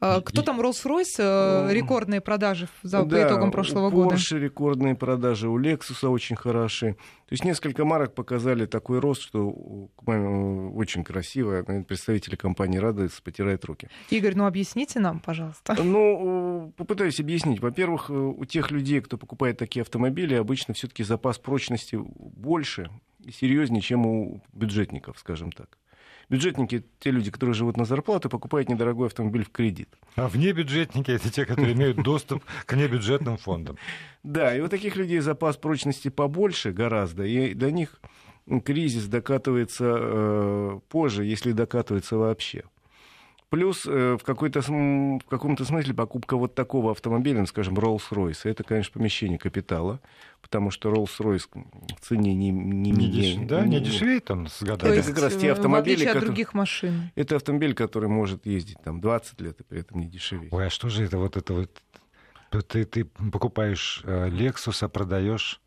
А, 0.00 0.20
кто 0.20 0.42
там 0.42 0.60
Rolls-Royce? 0.60 1.16
Э, 1.18 1.72
рекордные 1.72 2.20
продажи 2.20 2.68
за, 2.82 3.04
да, 3.04 3.16
по 3.16 3.26
итогам 3.26 3.50
прошлого 3.50 3.86
у 3.86 3.90
года. 3.90 4.16
Porsche 4.16 4.38
рекордные 4.38 4.94
продажи, 4.94 5.48
у 5.48 5.58
Lexus 5.58 6.06
очень 6.08 6.36
хороши. 6.36 6.94
То 7.26 7.32
есть 7.32 7.44
несколько 7.44 7.84
марок 7.84 8.14
показали 8.14 8.66
такой 8.66 8.98
рост, 8.98 9.22
что 9.22 9.48
очень 9.48 11.04
красиво. 11.04 11.62
Представители 11.82 12.36
компании 12.36 12.78
радуются, 12.78 13.22
потирают 13.22 13.64
руки. 13.64 13.88
Игорь, 14.10 14.34
ну 14.34 14.46
объясните 14.46 15.00
нам, 15.00 15.20
пожалуйста. 15.20 15.76
Ну, 15.84 16.72
попытаюсь 16.76 17.20
объяснить. 17.20 17.60
Во-первых, 17.60 18.10
э, 18.10 18.12
у 18.12 18.44
тех 18.44 18.70
людей, 18.70 19.00
кто 19.00 19.16
покупает 19.16 19.58
такие 19.58 19.82
автомобили, 19.82 20.34
обычно 20.34 20.74
все-таки 20.74 21.04
запас 21.04 21.38
прочности 21.38 21.96
больше 21.96 22.90
и 23.20 23.30
серьезнее, 23.30 23.80
чем 23.80 24.06
у 24.06 24.42
бюджетников, 24.52 25.18
скажем 25.18 25.52
так. 25.52 25.78
Бюджетники, 26.28 26.84
те 26.98 27.10
люди, 27.10 27.30
которые 27.30 27.54
живут 27.54 27.76
на 27.76 27.84
зарплату, 27.84 28.28
покупают 28.28 28.68
недорогой 28.68 29.08
автомобиль 29.08 29.44
в 29.44 29.50
кредит. 29.50 29.88
А 30.16 30.28
вне 30.28 30.52
бюджетники 30.52 31.10
это 31.10 31.30
те, 31.30 31.44
которые 31.44 31.74
имеют 31.74 32.02
доступ 32.02 32.44
к 32.66 32.74
небюджетным 32.74 33.36
фондам. 33.36 33.76
Да, 34.22 34.56
и 34.56 34.60
у 34.60 34.68
таких 34.68 34.96
людей 34.96 35.20
запас 35.20 35.56
прочности 35.56 36.08
побольше 36.08 36.72
гораздо, 36.72 37.24
и 37.24 37.54
для 37.54 37.70
них 37.70 38.00
кризис 38.64 39.06
докатывается 39.06 39.96
э, 39.98 40.80
позже, 40.88 41.24
если 41.24 41.52
докатывается 41.52 42.16
вообще. 42.16 42.64
Плюс 43.54 43.84
в, 43.84 44.18
какой-то, 44.18 44.60
в 44.62 45.28
каком-то 45.28 45.64
смысле 45.64 45.94
покупка 45.94 46.36
вот 46.36 46.56
такого 46.56 46.90
автомобиля, 46.90 47.40
ну, 47.40 47.46
скажем, 47.46 47.74
Rolls-Royce, 47.78 48.40
это, 48.50 48.64
конечно, 48.64 48.92
помещение 48.92 49.38
капитала, 49.38 50.00
потому 50.42 50.72
что 50.72 50.90
Rolls-Royce 50.90 51.48
в 51.52 52.00
цене 52.00 52.34
не, 52.34 52.50
не, 52.50 52.90
не, 52.90 53.06
деш... 53.08 53.46
да, 53.46 53.64
не 53.64 53.78
дешевеет 53.78 54.28
он 54.32 54.48
с 54.48 54.60
годами. 54.60 54.96
Это 54.96 55.06
как 55.06 55.22
раз 55.22 55.36
те 55.36 55.52
автомобили, 55.52 56.02
в 56.02 56.06
которые... 56.08 56.26
других 56.26 56.52
машин. 56.52 57.12
Это 57.14 57.36
автомобиль, 57.36 57.74
который 57.74 58.08
может 58.08 58.44
ездить 58.44 58.78
там 58.82 59.00
20 59.00 59.40
лет 59.40 59.60
и 59.60 59.62
при 59.62 59.80
этом 59.80 60.00
не 60.00 60.06
дешевеет. 60.06 60.52
Ой, 60.52 60.66
а 60.66 60.70
что 60.70 60.88
же 60.88 61.04
это 61.04 61.18
вот 61.18 61.36
это 61.36 61.52
вот? 61.52 61.70
Ты, 62.68 62.84
ты 62.84 63.04
покупаешь 63.04 64.02
Lexus, 64.04 64.84
а 64.84 64.88
продаешь... 64.88 65.60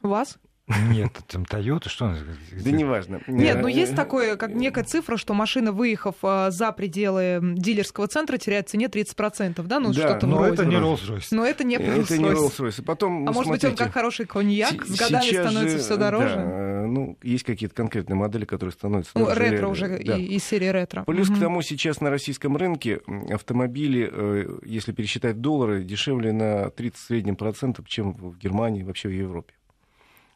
Вас? 0.00 0.38
Нет, 0.66 1.12
там 1.28 1.42
Toyota, 1.42 1.90
что? 1.90 2.16
Да 2.64 2.70
неважно. 2.70 3.20
Нет, 3.26 3.58
ну 3.60 3.68
есть 3.68 3.94
такое, 3.94 4.36
как 4.36 4.54
некая 4.54 4.84
цифра, 4.84 5.18
что 5.18 5.34
машина, 5.34 5.72
выехав 5.72 6.16
за 6.22 6.72
пределы 6.72 7.40
дилерского 7.54 8.06
центра, 8.06 8.38
теряет 8.38 8.68
в 8.68 8.70
цене 8.70 8.86
30%, 8.86 9.62
да? 9.62 9.78
Ну, 9.78 9.92
да, 9.92 10.08
что-то 10.08 10.26
но 10.26 10.36
вроде. 10.38 10.54
это 10.54 10.64
не 10.64 10.76
Rolls-Royce. 10.76 11.28
Но 11.32 11.44
это 11.44 11.64
не 11.64 11.76
Rolls-Royce. 11.76 12.02
Это 12.02 12.18
не 12.18 12.24
Rolls-Royce. 12.24 12.82
Потом, 12.82 13.28
а 13.28 13.32
может 13.32 13.52
быть, 13.52 13.64
он 13.64 13.76
как 13.76 13.92
хороший 13.92 14.24
коньяк, 14.24 14.86
с 14.86 14.98
годами 14.98 15.30
становится 15.30 15.78
же, 15.78 15.84
все 15.84 15.96
дороже? 15.96 16.36
Да, 16.36 16.86
ну, 16.86 17.18
есть 17.22 17.44
какие-то 17.44 17.74
конкретные 17.74 18.16
модели, 18.16 18.46
которые 18.46 18.72
становятся 18.72 19.12
ну, 19.14 19.26
дороже. 19.26 19.50
ретро 19.50 19.68
уже, 19.68 19.98
да. 20.02 20.16
и, 20.16 20.24
из 20.24 20.44
серии 20.44 20.68
ретро. 20.68 21.04
Плюс 21.04 21.28
угу. 21.28 21.36
к 21.36 21.40
тому, 21.40 21.60
сейчас 21.60 22.00
на 22.00 22.08
российском 22.08 22.56
рынке 22.56 23.00
автомобили, 23.30 24.08
э, 24.10 24.58
если 24.64 24.92
пересчитать 24.92 25.42
доллары, 25.42 25.84
дешевле 25.84 26.32
на 26.32 26.70
30 26.70 26.98
среднем 26.98 27.36
процентов, 27.36 27.86
чем 27.86 28.12
в 28.12 28.38
Германии, 28.38 28.82
вообще 28.82 29.08
в 29.08 29.12
Европе. 29.12 29.52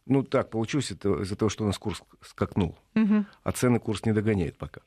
Ну, 0.09 0.23
так 0.23 0.51
получилось 0.51 0.91
это 0.91 1.23
из-за 1.23 1.37
того, 1.37 1.49
что 1.49 1.65
у 1.65 1.67
нас 1.67 1.79
курс 1.79 2.03
скакнул, 2.23 2.77
угу. 2.95 3.25
а 3.43 3.53
цены 3.53 3.79
курс 3.79 4.05
не 4.05 4.13
догоняет 4.13 4.57
пока. 4.57 4.81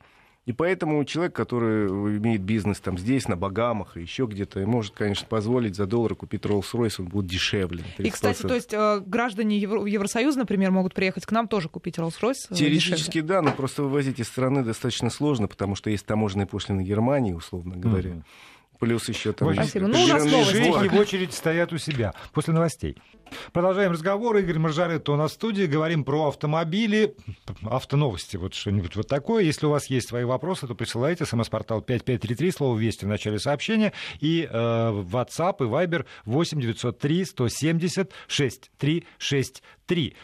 И 0.44 0.52
поэтому 0.52 1.04
человек, 1.04 1.36
который 1.36 1.86
имеет 2.18 2.40
бизнес 2.40 2.80
там 2.80 2.98
здесь, 2.98 3.28
на 3.28 3.36
Багамах 3.36 3.96
и 3.96 4.00
еще 4.00 4.26
где-то, 4.26 4.58
может, 4.66 4.92
конечно, 4.92 5.24
позволить 5.28 5.76
за 5.76 5.86
доллар 5.86 6.16
купить 6.16 6.42
Rolls-Royce, 6.42 6.94
он 6.98 7.06
будет 7.06 7.26
дешевле. 7.26 7.84
30%. 7.96 8.06
И, 8.06 8.10
кстати, 8.10 8.42
то 8.42 8.54
есть 8.54 8.72
э, 8.72 9.00
граждане 9.06 9.56
Евро- 9.60 9.86
Евросоюза, 9.86 10.40
например, 10.40 10.72
могут 10.72 10.94
приехать 10.94 11.26
к 11.26 11.30
нам 11.30 11.46
тоже 11.46 11.68
купить 11.68 11.96
Rolls-Royce 11.98 12.48
э, 12.50 12.54
Теоретически 12.56 13.20
дешевле. 13.20 13.28
да, 13.28 13.42
но 13.42 13.52
просто 13.52 13.84
вывозить 13.84 14.18
из 14.18 14.26
страны 14.26 14.64
достаточно 14.64 15.10
сложно, 15.10 15.46
потому 15.46 15.76
что 15.76 15.90
есть 15.90 16.06
таможенные 16.06 16.46
пошлины 16.46 16.82
Германии, 16.82 17.34
условно 17.34 17.76
говоря. 17.76 18.10
Mm-hmm. 18.10 18.24
Плюс 18.82 19.08
еще 19.08 19.32
там... 19.32 19.54
Спасибо. 19.54 19.86
Ну, 19.86 20.02
у 20.02 20.06
нас 20.08 20.24
новости. 20.24 20.88
в 20.88 20.98
очередь 20.98 21.32
стоят 21.32 21.72
у 21.72 21.78
себя. 21.78 22.12
После 22.32 22.52
новостей. 22.52 22.96
Продолжаем 23.52 23.92
разговор. 23.92 24.36
Игорь 24.38 24.58
Маржаретто 24.58 25.12
у 25.12 25.16
нас 25.16 25.30
в 25.30 25.34
студии. 25.34 25.66
Говорим 25.66 26.02
про 26.02 26.26
автомобили, 26.26 27.14
автоновости, 27.62 28.36
вот 28.36 28.54
что-нибудь 28.54 28.96
вот 28.96 29.06
такое. 29.06 29.44
Если 29.44 29.66
у 29.66 29.70
вас 29.70 29.86
есть 29.86 30.08
свои 30.08 30.24
вопросы, 30.24 30.66
то 30.66 30.74
присылайте. 30.74 31.24
СМС-портал 31.24 31.80
5533, 31.80 32.50
слово 32.50 32.76
«Вести» 32.76 33.04
в 33.04 33.08
начале 33.08 33.38
сообщения. 33.38 33.92
И 34.18 34.48
э, 34.50 34.52
WhatsApp 34.52 35.58
и 35.60 35.68
Viber 35.68 36.04
8 36.24 36.60
903 36.60 37.24
170 37.24 38.12
6363. 38.26 39.62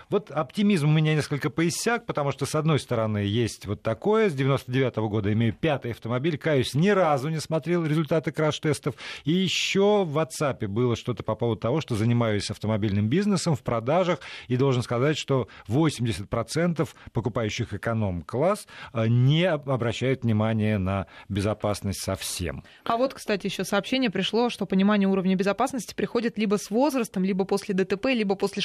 Вот 0.08 0.30
оптимизм 0.30 0.88
у 0.88 0.92
меня 0.92 1.14
несколько 1.14 1.50
поиссяк, 1.50 2.06
потому 2.06 2.32
что, 2.32 2.46
с 2.46 2.54
одной 2.54 2.78
стороны, 2.78 3.18
есть 3.18 3.66
вот 3.66 3.82
такое. 3.82 4.30
С 4.30 4.34
99 4.34 4.96
-го 4.96 5.08
года 5.08 5.32
имею 5.32 5.52
пятый 5.52 5.92
автомобиль. 5.92 6.38
Каюсь, 6.38 6.74
ни 6.74 6.88
разу 6.88 7.28
не 7.28 7.40
смотрел 7.40 7.84
результаты 7.84 8.32
краш-тестов. 8.32 8.94
И 9.24 9.32
еще 9.32 10.04
в 10.04 10.18
WhatsApp 10.18 10.66
было 10.68 10.96
что-то 10.96 11.22
по 11.22 11.34
поводу 11.34 11.60
того, 11.60 11.80
что 11.80 11.96
занимаюсь 11.96 12.50
автомобильным 12.50 13.08
бизнесом, 13.08 13.56
в 13.56 13.62
продажах, 13.62 14.20
и 14.46 14.56
должен 14.56 14.82
сказать, 14.82 15.18
что 15.18 15.48
80% 15.68 16.88
покупающих 17.12 17.74
эконом-класс 17.74 18.66
э, 18.92 19.06
не 19.08 19.44
обращают 19.44 20.22
внимания 20.22 20.78
на 20.78 21.06
безопасность 21.28 22.02
совсем. 22.02 22.64
А 22.84 22.96
вот, 22.96 23.14
кстати, 23.14 23.46
еще 23.46 23.64
сообщение 23.64 24.10
пришло, 24.10 24.50
что 24.50 24.66
понимание 24.66 25.08
уровня 25.08 25.36
безопасности 25.36 25.94
приходит 25.94 26.38
либо 26.38 26.56
с 26.56 26.70
возрастом, 26.70 27.24
либо 27.24 27.44
после 27.44 27.74
ДТП, 27.74 28.06
либо 28.06 28.34
после 28.34 28.62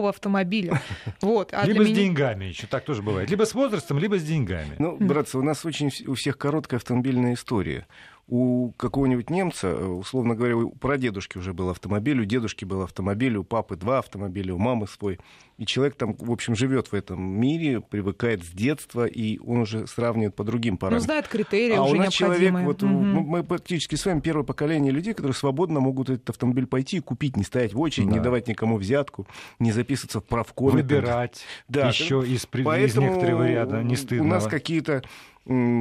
шестого-седьмого 0.00 0.08
автомобиля. 0.08 0.82
Вот. 1.20 1.52
А 1.52 1.66
либо 1.66 1.84
с 1.84 1.86
меня... 1.86 1.96
деньгами, 1.96 2.46
еще 2.46 2.66
так 2.66 2.84
тоже 2.84 3.02
бывает. 3.02 3.30
Либо 3.30 3.44
с 3.44 3.54
возрастом, 3.54 3.98
либо 3.98 4.18
с 4.18 4.24
деньгами. 4.24 4.76
Ну, 4.78 4.96
братцы, 4.98 5.38
у 5.38 5.42
нас 5.42 5.64
очень 5.64 5.90
у 6.06 6.14
всех 6.14 6.38
короткая 6.38 6.78
автомобильная 6.78 7.34
история 7.34 7.86
у 8.30 8.70
какого-нибудь 8.76 9.28
немца, 9.28 9.66
э, 9.66 9.84
условно 9.84 10.36
говоря, 10.36 10.56
у 10.56 10.70
прадедушки 10.70 11.36
уже 11.36 11.52
был 11.52 11.68
автомобиль, 11.68 12.20
у 12.20 12.24
дедушки 12.24 12.64
был 12.64 12.82
автомобиль, 12.82 13.36
у 13.36 13.42
папы 13.42 13.74
два 13.74 13.98
автомобиля, 13.98 14.54
у 14.54 14.58
мамы 14.58 14.86
свой. 14.86 15.18
И 15.58 15.66
человек 15.66 15.96
там, 15.96 16.14
в 16.16 16.30
общем, 16.30 16.54
живет 16.54 16.92
в 16.92 16.94
этом 16.94 17.20
мире, 17.20 17.80
привыкает 17.80 18.44
с 18.44 18.48
детства, 18.50 19.04
и 19.04 19.38
он 19.40 19.62
уже 19.62 19.86
сравнивает 19.88 20.36
по 20.36 20.44
другим 20.44 20.76
параметрам. 20.76 21.02
Ну, 21.02 21.04
знает 21.06 21.28
критерии 21.28 21.74
а 21.74 21.82
уже 21.82 21.96
у 21.96 21.98
нас 21.98 22.14
человек, 22.14 22.54
вот, 22.54 22.82
угу. 22.84 22.92
мы 22.92 23.42
практически 23.42 23.96
с 23.96 24.06
вами 24.06 24.20
первое 24.20 24.44
поколение 24.44 24.92
людей, 24.92 25.12
которые 25.12 25.34
свободно 25.34 25.80
могут 25.80 26.08
этот 26.08 26.30
автомобиль 26.30 26.66
пойти 26.66 26.98
и 26.98 27.00
купить, 27.00 27.36
не 27.36 27.42
стоять 27.42 27.74
в 27.74 27.80
очередь, 27.80 28.08
да. 28.08 28.14
не 28.14 28.20
давать 28.20 28.46
никому 28.46 28.76
взятку, 28.76 29.26
не 29.58 29.72
записываться 29.72 30.20
в 30.20 30.24
правкоме. 30.24 30.82
Выбирать 30.82 31.42
да, 31.68 31.88
еще 31.88 32.20
из, 32.24 32.44
из 32.44 32.96
некоторого 32.96 33.46
ряда, 33.46 33.82
не 33.82 33.96
стыдно. 33.96 34.24
У 34.24 34.28
нас 34.28 34.46
какие-то 34.46 35.02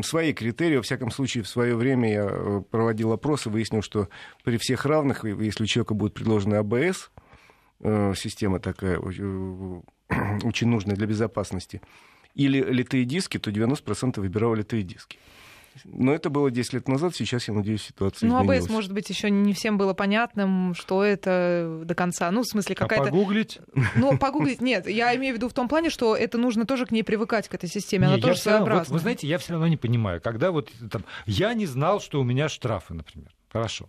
свои 0.03 0.33
критерии. 0.33 0.77
Во 0.77 0.81
всяком 0.81 1.11
случае, 1.11 1.43
в 1.43 1.47
свое 1.47 1.75
время 1.75 2.11
я 2.11 2.27
э, 2.29 2.61
проводил 2.71 3.11
опросы, 3.11 3.49
выяснил, 3.49 3.81
что 3.81 4.09
при 4.43 4.57
всех 4.57 4.85
равных, 4.85 5.23
если 5.23 5.63
у 5.63 5.67
человека 5.67 5.93
будет 5.93 6.13
предложена 6.13 6.59
АБС, 6.59 7.11
э, 7.81 8.13
система 8.15 8.59
такая 8.59 8.97
э, 8.97 9.81
очень 10.43 10.67
нужная 10.67 10.95
для 10.95 11.05
безопасности, 11.05 11.81
или 12.33 12.61
литые 12.61 13.05
диски, 13.05 13.38
то 13.38 13.51
90% 13.51 14.19
выбирал 14.19 14.55
литые 14.55 14.83
диски. 14.83 15.19
Но 15.86 16.13
это 16.13 16.29
было 16.29 16.51
10 16.51 16.74
лет 16.74 16.88
назад, 16.88 17.15
сейчас, 17.15 17.48
я 17.48 17.53
надеюсь, 17.53 17.83
ситуация 17.83 18.27
ну, 18.27 18.36
изменилась. 18.36 18.59
Ну, 18.59 18.63
АБС, 18.65 18.69
может 18.71 18.93
быть, 18.93 19.09
еще 19.09 19.29
не 19.29 19.53
всем 19.53 19.77
было 19.77 19.93
понятным, 19.93 20.74
что 20.75 21.03
это 21.03 21.81
до 21.83 21.95
конца. 21.95 22.29
Ну, 22.31 22.41
в 22.41 22.48
смысле, 22.48 22.75
а 22.77 22.81
какая-то... 22.81 23.03
А 23.03 23.12
погуглить? 23.12 23.59
Ну, 23.95 24.17
погуглить 24.17 24.62
нет. 24.62 24.88
Я 24.88 25.15
имею 25.15 25.33
в 25.33 25.38
виду 25.38 25.50
в 25.50 25.53
том 25.53 25.67
плане, 25.67 25.89
что 25.89 26.15
это 26.15 26.38
нужно 26.38 26.65
тоже 26.65 26.86
к 26.86 26.91
ней 26.91 27.03
привыкать, 27.03 27.48
к 27.48 27.53
этой 27.53 27.69
системе. 27.69 28.07
Она 28.07 28.15
не, 28.17 28.21
тоже 28.21 28.39
своеобразна. 28.39 28.86
Вот, 28.86 28.89
вы 28.89 29.00
знаете, 29.00 29.27
я 29.27 29.38
все 29.38 29.53
равно 29.53 29.67
не 29.67 29.77
понимаю, 29.77 30.21
когда 30.21 30.51
вот 30.51 30.71
там... 30.91 31.03
Я 31.25 31.53
не 31.53 31.65
знал, 31.65 32.01
что 32.01 32.19
у 32.19 32.24
меня 32.24 32.50
штрафы, 32.50 32.93
например. 32.93 33.29
Хорошо. 33.51 33.88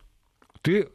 Ты, 0.62 0.88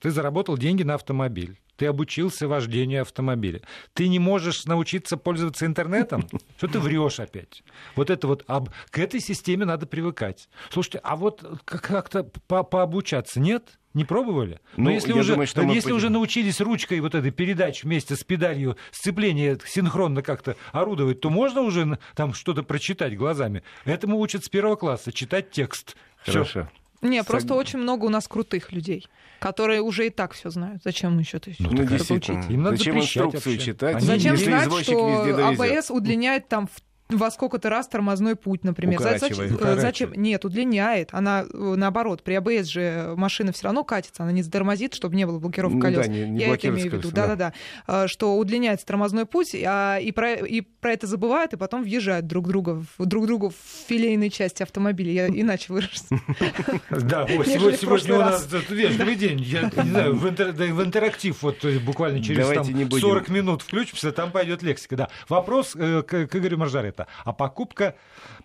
ты 0.00 0.10
заработал 0.10 0.58
деньги 0.58 0.82
на 0.82 0.94
автомобиль 0.94 1.58
ты 1.76 1.86
обучился 1.86 2.48
вождению 2.48 3.02
автомобиля. 3.02 3.60
Ты 3.92 4.08
не 4.08 4.18
можешь 4.18 4.64
научиться 4.64 5.16
пользоваться 5.16 5.66
интернетом? 5.66 6.26
Что 6.56 6.68
ты 6.68 6.78
врешь 6.78 7.20
опять? 7.20 7.62
Вот 7.94 8.10
это 8.10 8.26
вот, 8.26 8.44
об... 8.46 8.70
к 8.90 8.98
этой 8.98 9.20
системе 9.20 9.64
надо 9.64 9.86
привыкать. 9.86 10.48
Слушайте, 10.70 11.00
а 11.02 11.16
вот 11.16 11.44
как-то 11.64 12.24
по 12.24 12.62
пообучаться 12.62 13.40
нет? 13.40 13.78
Не 13.94 14.04
пробовали? 14.04 14.60
Но 14.76 14.84
ну, 14.84 14.90
если, 14.90 15.12
уже, 15.12 15.32
думаю, 15.32 15.46
что 15.46 15.62
если 15.62 15.92
уже 15.92 16.10
научились 16.10 16.60
ручкой 16.60 17.00
вот 17.00 17.14
этой 17.14 17.30
передач 17.30 17.82
вместе 17.82 18.14
с 18.14 18.24
педалью 18.24 18.76
сцепления 18.90 19.58
синхронно 19.64 20.20
как-то 20.20 20.54
орудовать, 20.72 21.20
то 21.20 21.30
можно 21.30 21.62
уже 21.62 21.98
там 22.14 22.34
что-то 22.34 22.62
прочитать 22.62 23.16
глазами. 23.16 23.62
Этому 23.86 24.18
учат 24.18 24.44
с 24.44 24.50
первого 24.50 24.76
класса, 24.76 25.12
читать 25.12 25.50
текст. 25.50 25.96
Хорошо. 26.18 26.44
Всё. 26.44 26.68
Не, 27.02 27.22
просто 27.24 27.54
очень 27.54 27.78
много 27.78 28.04
у 28.04 28.08
нас 28.08 28.28
крутых 28.28 28.72
людей, 28.72 29.06
которые 29.38 29.82
уже 29.82 30.06
и 30.06 30.10
так 30.10 30.32
все 30.32 30.50
знают. 30.50 30.82
Зачем 30.84 31.18
еще 31.18 31.38
то 31.38 31.50
ну, 31.58 31.70
ну, 31.70 31.82
учить? 31.82 32.28
Им 32.50 32.62
надо 32.62 32.76
Зачем 32.76 32.98
инструкцию 32.98 33.54
вообще? 33.54 33.58
читать? 33.58 34.02
Зачем 34.02 34.36
знать, 34.36 34.72
что 34.82 35.48
АБС 35.48 35.90
удлиняет 35.90 36.48
там 36.48 36.66
в 36.66 36.82
во 37.08 37.30
сколько-то 37.30 37.70
раз 37.70 37.86
тормозной 37.88 38.34
путь, 38.36 38.64
например. 38.64 39.00
Зачем, 39.00 39.58
зачем? 39.76 40.12
Нет, 40.14 40.44
удлиняет. 40.44 41.10
Она, 41.12 41.44
э, 41.52 41.74
наоборот, 41.76 42.22
при 42.22 42.34
АБС 42.34 42.66
же 42.66 43.14
машина 43.16 43.52
все 43.52 43.64
равно 43.64 43.84
катится, 43.84 44.24
она 44.24 44.32
не 44.32 44.42
затормозит, 44.42 44.94
чтобы 44.94 45.14
не 45.14 45.24
было 45.24 45.38
блокировки 45.38 45.78
колес. 45.78 46.06
Да, 46.06 46.12
не, 46.12 46.28
не 46.28 46.40
Я 46.40 46.54
это 46.54 46.68
имею 46.68 46.90
в 46.90 46.94
виду. 46.94 47.10
Да-да-да. 47.12 47.52
А, 47.86 48.08
что 48.08 48.36
удлиняется 48.36 48.86
тормозной 48.86 49.24
путь, 49.24 49.54
а, 49.54 49.98
и, 49.98 50.10
про, 50.10 50.34
и 50.34 50.62
про 50.62 50.92
это 50.92 51.06
забывают, 51.06 51.52
и 51.52 51.56
потом 51.56 51.84
въезжают 51.84 52.26
друг, 52.26 52.48
друга, 52.48 52.84
друг 52.98 53.26
другу 53.26 53.50
в 53.50 53.88
филейной 53.88 54.30
части 54.30 54.62
автомобиля. 54.62 55.12
Я 55.12 55.28
иначе 55.28 55.72
выражусь. 55.72 56.06
Да, 56.90 57.26
сегодня 57.28 58.14
у 58.16 58.18
нас 58.18 58.48
вежливый 58.68 59.14
день. 59.14 59.40
Я 59.40 59.62
не 59.62 59.90
знаю, 59.90 60.16
в 60.16 60.82
интерактив 60.82 61.40
вот 61.42 61.64
буквально 61.84 62.22
через 62.22 62.46
40 62.46 63.28
минут 63.28 63.62
включимся, 63.62 64.10
там 64.10 64.32
пойдет 64.32 64.62
лексика. 64.62 64.96
Да. 64.96 65.08
Вопрос 65.28 65.76
э, 65.76 66.02
к 66.02 66.34
Игорю 66.34 66.58
Маржарету 66.58 66.95
это. 66.96 67.06
А 67.24 67.32
покупка, 67.32 67.94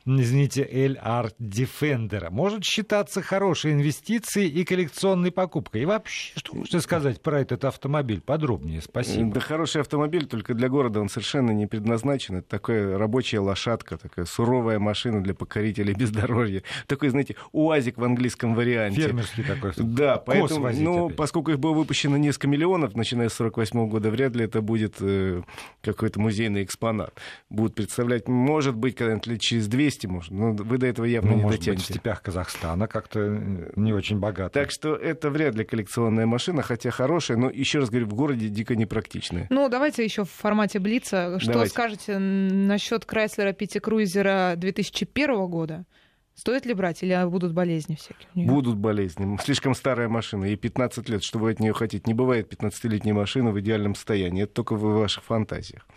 извините, 0.06 0.68
LR 0.70 1.32
Defender 1.40 2.30
может 2.30 2.64
считаться 2.64 3.22
хорошей 3.22 3.74
инвестицией 3.74 4.50
и 4.50 4.64
коллекционной 4.64 5.32
покупкой. 5.32 5.84
И 5.84 5.86
вообще, 5.86 6.34
что 6.38 6.56
можно 6.56 6.82
сказать 6.82 7.22
про 7.22 7.40
этот 7.42 7.66
автомобиль? 7.66 8.22
Подробнее, 8.22 8.82
спасибо. 8.82 9.34
Да 9.34 9.40
хороший 9.40 9.82
автомобиль, 9.82 10.26
только 10.26 10.54
для 10.54 10.70
города 10.70 11.00
он 11.00 11.10
совершенно 11.10 11.52
не 11.52 11.68
предназначен. 11.68 12.38
Это 12.38 12.50
такая 12.50 12.98
рабочая 12.98 13.40
лошадка, 13.40 13.98
такая 13.98 14.26
суровая 14.26 14.80
машина 14.80 15.22
для 15.24 15.34
покорителей 15.34 15.94
бездорожья. 15.94 16.64
Такой, 16.88 17.10
знаете, 17.10 17.36
УАЗик 17.52 17.98
в 17.98 18.04
английском 18.04 18.56
варианте. 18.56 19.02
Фермерский 19.02 19.44
такой. 19.44 19.72
Да, 19.78 20.18
поэтому, 20.18 20.70
ну, 20.74 21.06
опять. 21.06 21.18
поскольку 21.18 21.52
их 21.52 21.60
было 21.60 21.74
выпущено 21.74 22.18
несколько 22.18 22.48
миллионов, 22.48 22.96
начиная 22.96 23.30
с 23.30 23.34
48 23.34 23.88
года, 23.90 24.10
вряд 24.10 24.36
ли 24.36 24.46
это 24.46 24.62
будет 24.62 24.96
э, 25.00 25.42
какой-то 25.82 26.20
музейный 26.20 26.64
экспонат. 26.64 27.14
Будут 27.50 27.76
представлять 27.76 28.28
может 28.42 28.76
быть, 28.76 28.96
когда-нибудь 28.96 29.28
лет 29.28 29.42
через 29.42 29.68
200, 29.68 30.08
может, 30.08 30.32
но 30.32 30.52
вы 30.52 30.78
до 30.78 30.88
этого 30.88 31.06
явно 31.06 31.32
ну, 31.32 31.38
не 31.38 31.42
может 31.44 31.60
дотянете. 31.60 31.82
Быть, 31.82 31.90
в 31.90 31.94
степях 31.94 32.22
Казахстана 32.22 32.88
как-то 32.88 33.20
не 33.76 33.94
очень 33.94 34.20
богато. 34.20 34.60
Так 34.60 34.72
что 34.72 34.96
это 34.96 35.30
вряд 35.30 35.56
ли 35.56 35.64
коллекционная 35.64 36.26
машина, 36.26 36.62
хотя 36.62 36.92
хорошая, 36.92 37.38
но, 37.38 37.50
еще 37.50 37.80
раз 37.80 37.90
говорю, 37.90 38.08
в 38.08 38.14
городе 38.14 38.50
дико 38.50 38.76
непрактичная. 38.76 39.48
Ну, 39.50 39.70
давайте 39.70 40.04
еще 40.04 40.26
в 40.26 40.30
формате 40.30 40.80
Блица. 40.80 41.40
Что 41.40 41.54
давайте. 41.54 41.72
скажете 41.72 42.18
насчет 42.18 43.06
Крайслера 43.06 43.54
Пяти 43.54 43.80
Круизера 43.80 44.54
2001 44.58 45.48
года? 45.48 45.86
Стоит 46.36 46.66
ли 46.66 46.74
брать 46.74 47.04
или 47.04 47.30
будут 47.30 47.54
болезни 47.54 47.96
всякие? 47.96 48.48
Будут 48.48 48.78
болезни. 48.78 49.38
Слишком 49.44 49.76
старая 49.76 50.10
машина, 50.10 50.46
ей 50.46 50.56
15 50.56 51.10
лет. 51.10 51.24
Что 51.24 51.40
вы 51.40 51.52
от 51.52 51.60
нее 51.60 51.74
хотите? 51.74 52.04
Не 52.08 52.14
бывает 52.14 52.52
15-летней 52.52 53.14
машины 53.14 53.52
в 53.52 53.60
идеальном 53.60 53.96
состоянии. 53.96 54.44
Это 54.44 54.54
только 54.54 54.76
в 54.76 54.82
ваших 54.82 55.24
фантазиях. 55.24 55.88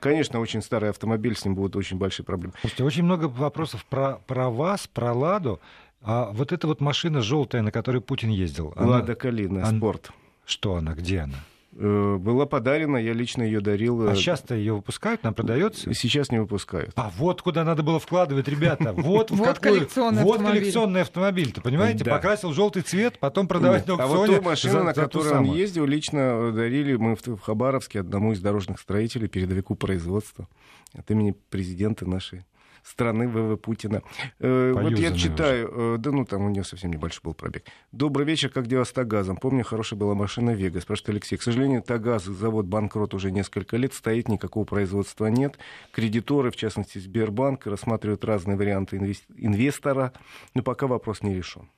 Конечно, 0.00 0.40
очень 0.40 0.62
старый 0.62 0.90
автомобиль, 0.90 1.36
с 1.36 1.44
ним 1.44 1.54
будут 1.54 1.76
очень 1.76 1.96
большие 1.98 2.26
проблемы. 2.26 2.54
Слушайте, 2.60 2.84
очень 2.84 3.04
много 3.04 3.26
вопросов 3.26 3.84
про, 3.86 4.20
про 4.26 4.50
вас, 4.50 4.86
про 4.86 5.12
«Ладу». 5.12 5.60
А 6.02 6.30
вот 6.30 6.52
эта 6.52 6.66
вот 6.66 6.80
машина 6.80 7.20
желтая, 7.22 7.62
на 7.62 7.72
которой 7.72 8.00
Путин 8.00 8.28
ездил. 8.30 8.72
«Лада 8.76 9.14
Калина», 9.14 9.66
она... 9.66 9.76
спорт. 9.76 10.10
Что 10.44 10.76
она, 10.76 10.94
где 10.94 11.20
она? 11.20 11.38
Э, 11.78 12.16
была 12.18 12.46
подарена, 12.46 12.96
я 12.96 13.12
лично 13.12 13.42
ее 13.42 13.60
дарил. 13.60 14.08
А 14.08 14.14
сейчас-то 14.14 14.54
ее 14.54 14.74
выпускают, 14.74 15.22
нам 15.22 15.34
продается? 15.34 15.92
Сейчас 15.92 16.30
не 16.30 16.40
выпускают. 16.40 16.92
А 16.96 17.12
вот 17.16 17.42
куда 17.42 17.64
надо 17.64 17.82
было 17.82 18.00
вкладывать, 18.00 18.48
ребята. 18.48 18.94
Вот, 18.96 19.30
вот 19.30 19.58
коллекционный 19.58 20.22
вот 20.22 20.36
автомобиль. 20.36 20.60
коллекционный 20.60 21.02
автомобиль. 21.02 21.52
Ты 21.52 21.60
понимаете? 21.60 22.02
Да. 22.04 22.12
Покрасил 22.12 22.52
желтый 22.52 22.82
цвет, 22.82 23.18
потом 23.18 23.46
продавать 23.46 23.86
на 23.86 23.94
аукционе. 23.94 24.14
А 24.14 24.26
вот 24.26 24.36
ту 24.36 24.42
машину, 24.42 24.84
на 24.84 24.94
которой 24.94 25.34
он 25.34 25.44
ездил, 25.44 25.84
лично 25.84 26.50
дарили 26.52 26.96
мы 26.96 27.14
в 27.14 27.40
Хабаровске 27.40 28.00
одному 28.00 28.32
из 28.32 28.40
дорожных 28.40 28.80
строителей, 28.80 29.28
передовику 29.28 29.74
производства 29.74 30.48
от 30.94 31.10
имени 31.10 31.34
президента 31.50 32.08
нашей 32.08 32.44
страны 32.86 33.28
ВВ 33.28 33.60
Путина. 33.60 34.02
Э, 34.38 34.72
вот 34.72 34.98
я 34.98 35.12
читаю, 35.12 35.94
э, 35.94 35.98
да 35.98 36.10
ну 36.12 36.24
там 36.24 36.44
у 36.44 36.50
нее 36.50 36.64
совсем 36.64 36.90
небольшой 36.90 37.20
был 37.24 37.34
пробег. 37.34 37.64
Добрый 37.92 38.26
вечер, 38.26 38.48
как 38.48 38.66
дела 38.66 38.84
с 38.84 38.92
Тагазом? 38.92 39.36
Помню, 39.36 39.64
хорошая 39.64 39.98
была 39.98 40.14
машина 40.14 40.50
Вега. 40.50 40.80
Спрашивает 40.80 41.10
Алексей. 41.10 41.36
К 41.36 41.42
сожалению, 41.42 41.82
Тагаз, 41.82 42.24
завод 42.24 42.66
банкрот 42.66 43.14
уже 43.14 43.32
несколько 43.32 43.76
лет, 43.76 43.92
стоит, 43.92 44.28
никакого 44.28 44.64
производства 44.64 45.26
нет. 45.26 45.58
Кредиторы, 45.92 46.50
в 46.50 46.56
частности 46.56 46.98
Сбербанк, 46.98 47.66
рассматривают 47.66 48.24
разные 48.24 48.56
варианты 48.56 48.96
инвестора, 49.36 50.12
но 50.54 50.62
пока 50.62 50.86
вопрос 50.86 51.22
не 51.22 51.34
решен. 51.34 51.68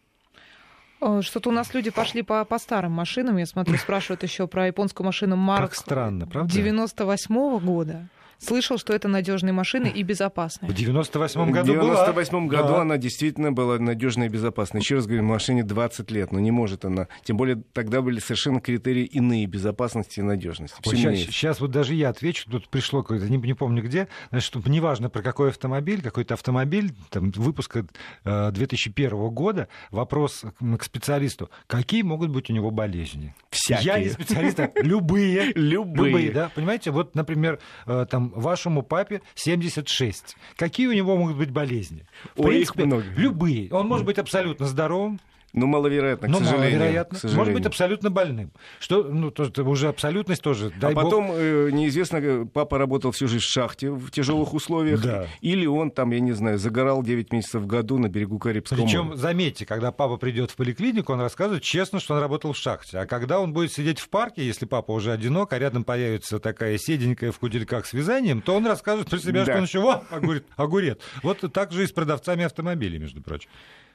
Что-то 1.20 1.50
у 1.50 1.52
нас 1.52 1.74
люди 1.74 1.90
пошли 1.90 2.22
по, 2.22 2.44
по 2.44 2.58
старым 2.58 2.92
машинам. 2.92 3.36
Я 3.36 3.46
смотрю, 3.46 3.76
спрашивают 3.78 4.24
еще 4.24 4.48
про 4.48 4.66
японскую 4.66 5.06
машину 5.06 5.36
Марк. 5.36 5.70
Как 5.70 5.74
странно, 5.76 6.26
правда? 6.26 6.52
98 6.52 7.34
-го 7.34 7.60
года 7.60 8.08
слышал, 8.38 8.78
что 8.78 8.92
это 8.92 9.08
надежные 9.08 9.52
машины 9.52 9.88
и 9.88 10.02
безопасные. 10.02 10.70
В 10.70 10.74
98 10.74 11.50
году 11.50 11.72
В 11.72 11.76
98 11.76 12.48
году 12.48 12.68
да. 12.68 12.80
она 12.82 12.96
действительно 12.96 13.52
была 13.52 13.78
надежная 13.78 14.26
и 14.26 14.30
безопасная. 14.30 14.80
Еще 14.80 14.96
раз 14.96 15.06
говорю, 15.06 15.24
машине 15.24 15.62
20 15.64 16.10
лет, 16.10 16.32
но 16.32 16.38
не 16.38 16.50
может 16.50 16.84
она. 16.84 17.08
Тем 17.24 17.36
более 17.36 17.62
тогда 17.72 18.02
были 18.02 18.20
совершенно 18.20 18.60
критерии 18.60 19.04
иные 19.04 19.46
безопасности 19.46 20.20
и 20.20 20.22
надежности. 20.22 20.76
Вот 20.84 20.94
сейчас, 20.94 21.18
сейчас 21.18 21.60
вот 21.60 21.70
даже 21.70 21.94
я 21.94 22.10
отвечу, 22.10 22.50
тут 22.50 22.68
пришло 22.68 23.02
какое-то, 23.02 23.28
не, 23.28 23.38
не 23.38 23.54
помню 23.54 23.82
где, 23.82 24.08
значит, 24.30 24.54
неважно 24.66 25.10
про 25.10 25.22
какой 25.22 25.50
автомобиль, 25.50 26.02
какой-то 26.02 26.34
автомобиль, 26.34 26.92
там, 27.10 27.30
выпуска 27.30 27.86
э, 28.24 28.50
2001 28.52 29.28
года, 29.30 29.68
вопрос 29.90 30.44
к 30.78 30.82
специалисту, 30.82 31.50
какие 31.66 32.02
могут 32.02 32.30
быть 32.30 32.50
у 32.50 32.52
него 32.52 32.70
болезни? 32.70 33.34
Всякие. 33.50 33.84
Я 33.86 33.98
не 33.98 34.08
специалист, 34.10 34.60
а 34.60 34.70
любые. 34.76 35.52
Любые. 35.54 36.08
Любые, 36.08 36.30
да, 36.30 36.50
понимаете, 36.54 36.90
вот, 36.90 37.14
например, 37.14 37.58
э, 37.86 38.06
там 38.30 38.40
вашему 38.40 38.82
папе 38.82 39.22
76. 39.34 40.36
Какие 40.56 40.86
у 40.86 40.92
него 40.92 41.16
могут 41.16 41.36
быть 41.36 41.50
болезни? 41.50 42.04
В 42.34 42.40
Ой, 42.40 42.46
принципе, 42.48 42.80
их 42.82 42.86
много. 42.86 43.04
любые. 43.16 43.70
Он 43.72 43.86
может 43.88 44.06
быть 44.06 44.18
абсолютно 44.18 44.66
здоровым, 44.66 45.20
ну, 45.54 45.66
маловероятно, 45.66 46.28
к 46.28 46.30
Но 46.30 46.38
сожалению. 46.38 46.78
маловероятно. 46.78 47.18
К 47.18 47.20
сожалению. 47.20 47.38
Может 47.38 47.54
быть 47.54 47.66
абсолютно 47.66 48.10
больным. 48.10 48.52
Что, 48.80 49.02
ну, 49.02 49.30
то, 49.30 49.50
уже 49.62 49.88
абсолютность 49.88 50.42
тоже. 50.42 50.70
Дай 50.78 50.92
а 50.92 50.94
бог... 50.94 51.04
потом 51.04 51.30
э, 51.32 51.70
неизвестно, 51.72 52.18
э, 52.18 52.44
папа 52.44 52.76
работал 52.76 53.12
всю 53.12 53.28
жизнь 53.28 53.44
в 53.44 53.48
шахте 53.48 53.90
в 53.90 54.10
тяжелых 54.10 54.52
условиях. 54.52 55.02
Да. 55.02 55.26
Или 55.40 55.64
он 55.66 55.90
там, 55.90 56.10
я 56.10 56.20
не 56.20 56.32
знаю, 56.32 56.58
загорал 56.58 57.02
9 57.02 57.32
месяцев 57.32 57.62
в 57.62 57.66
году 57.66 57.98
на 57.98 58.08
берегу 58.08 58.38
Карибского 58.38 58.82
Причем, 58.82 59.06
моря. 59.06 59.16
заметьте, 59.16 59.64
когда 59.64 59.90
папа 59.90 60.18
придет 60.18 60.50
в 60.50 60.56
поликлинику, 60.56 61.14
он 61.14 61.20
рассказывает 61.20 61.62
честно, 61.62 61.98
что 61.98 62.14
он 62.14 62.20
работал 62.20 62.52
в 62.52 62.56
шахте. 62.56 62.98
А 62.98 63.06
когда 63.06 63.40
он 63.40 63.54
будет 63.54 63.72
сидеть 63.72 64.00
в 64.00 64.10
парке, 64.10 64.46
если 64.46 64.66
папа 64.66 64.92
уже 64.92 65.12
одинок, 65.12 65.52
а 65.54 65.58
рядом 65.58 65.82
появится 65.82 66.40
такая 66.40 66.76
седенькая 66.76 67.32
в 67.32 67.38
кудельках 67.38 67.86
с 67.86 67.94
вязанием, 67.94 68.42
то 68.42 68.54
он 68.54 68.66
расскажет 68.66 69.08
про 69.08 69.18
себя, 69.18 69.44
да. 69.44 69.52
что 69.52 69.56
он 69.56 69.64
еще, 69.64 69.80
о, 69.80 70.04
огурец, 70.10 70.42
огурец. 70.56 70.98
Вот 71.22 71.42
так 71.52 71.72
же 71.72 71.84
и 71.84 71.86
с 71.86 71.92
продавцами 71.92 72.44
автомобилей, 72.44 72.98
между 72.98 73.22
прочим. 73.22 73.48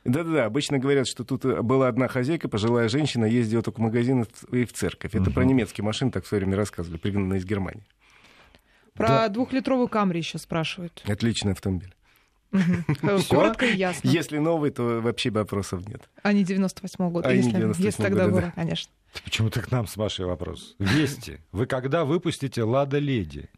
Да-да-да, 0.05 0.45
обычно 0.45 0.79
говорят, 0.79 1.07
что 1.07 1.23
тут 1.23 1.45
э, 1.45 1.61
была 1.61 1.87
одна 1.87 2.07
хозяйка, 2.07 2.49
пожилая 2.49 2.89
женщина, 2.89 3.25
ездила 3.25 3.61
только 3.61 3.77
в 3.77 3.81
магазин 3.81 4.25
и 4.51 4.65
в 4.65 4.73
церковь. 4.73 5.15
Это 5.15 5.23
угу. 5.23 5.31
про 5.31 5.45
немецкие 5.45 5.85
машины 5.85 6.11
так 6.11 6.25
все 6.25 6.37
время 6.37 6.57
рассказывали, 6.57 6.97
пригнанные 6.97 7.39
из 7.39 7.45
Германии. 7.45 7.85
Про 8.93 9.07
да. 9.07 9.29
двухлитровую 9.29 9.87
Камри 9.87 10.19
еще 10.19 10.37
спрашивают. 10.37 11.03
Отличный 11.07 11.53
автомобиль. 11.53 11.93
Коротко 13.29 13.65
и 13.65 13.75
ясно. 13.75 14.07
Если 14.07 14.37
новый, 14.37 14.71
то 14.71 15.01
вообще 15.01 15.31
вопросов 15.31 15.87
нет. 15.87 16.07
А 16.21 16.33
не 16.33 16.43
98 16.43 17.09
года, 17.09 17.29
а 17.29 17.33
если, 17.33 17.51
98 17.51 17.83
если 17.83 18.03
тогда 18.03 18.27
было, 18.27 18.53
конечно. 18.55 18.91
Почему-то 19.23 19.61
к 19.61 19.71
нам 19.71 19.87
с 19.87 19.97
вашей 19.97 20.25
вопрос. 20.25 20.75
Вести. 20.79 21.39
Вы 21.51 21.65
когда 21.65 22.03
выпустите 22.03 22.63
«Лада 22.63 22.99
Леди»? 22.99 23.49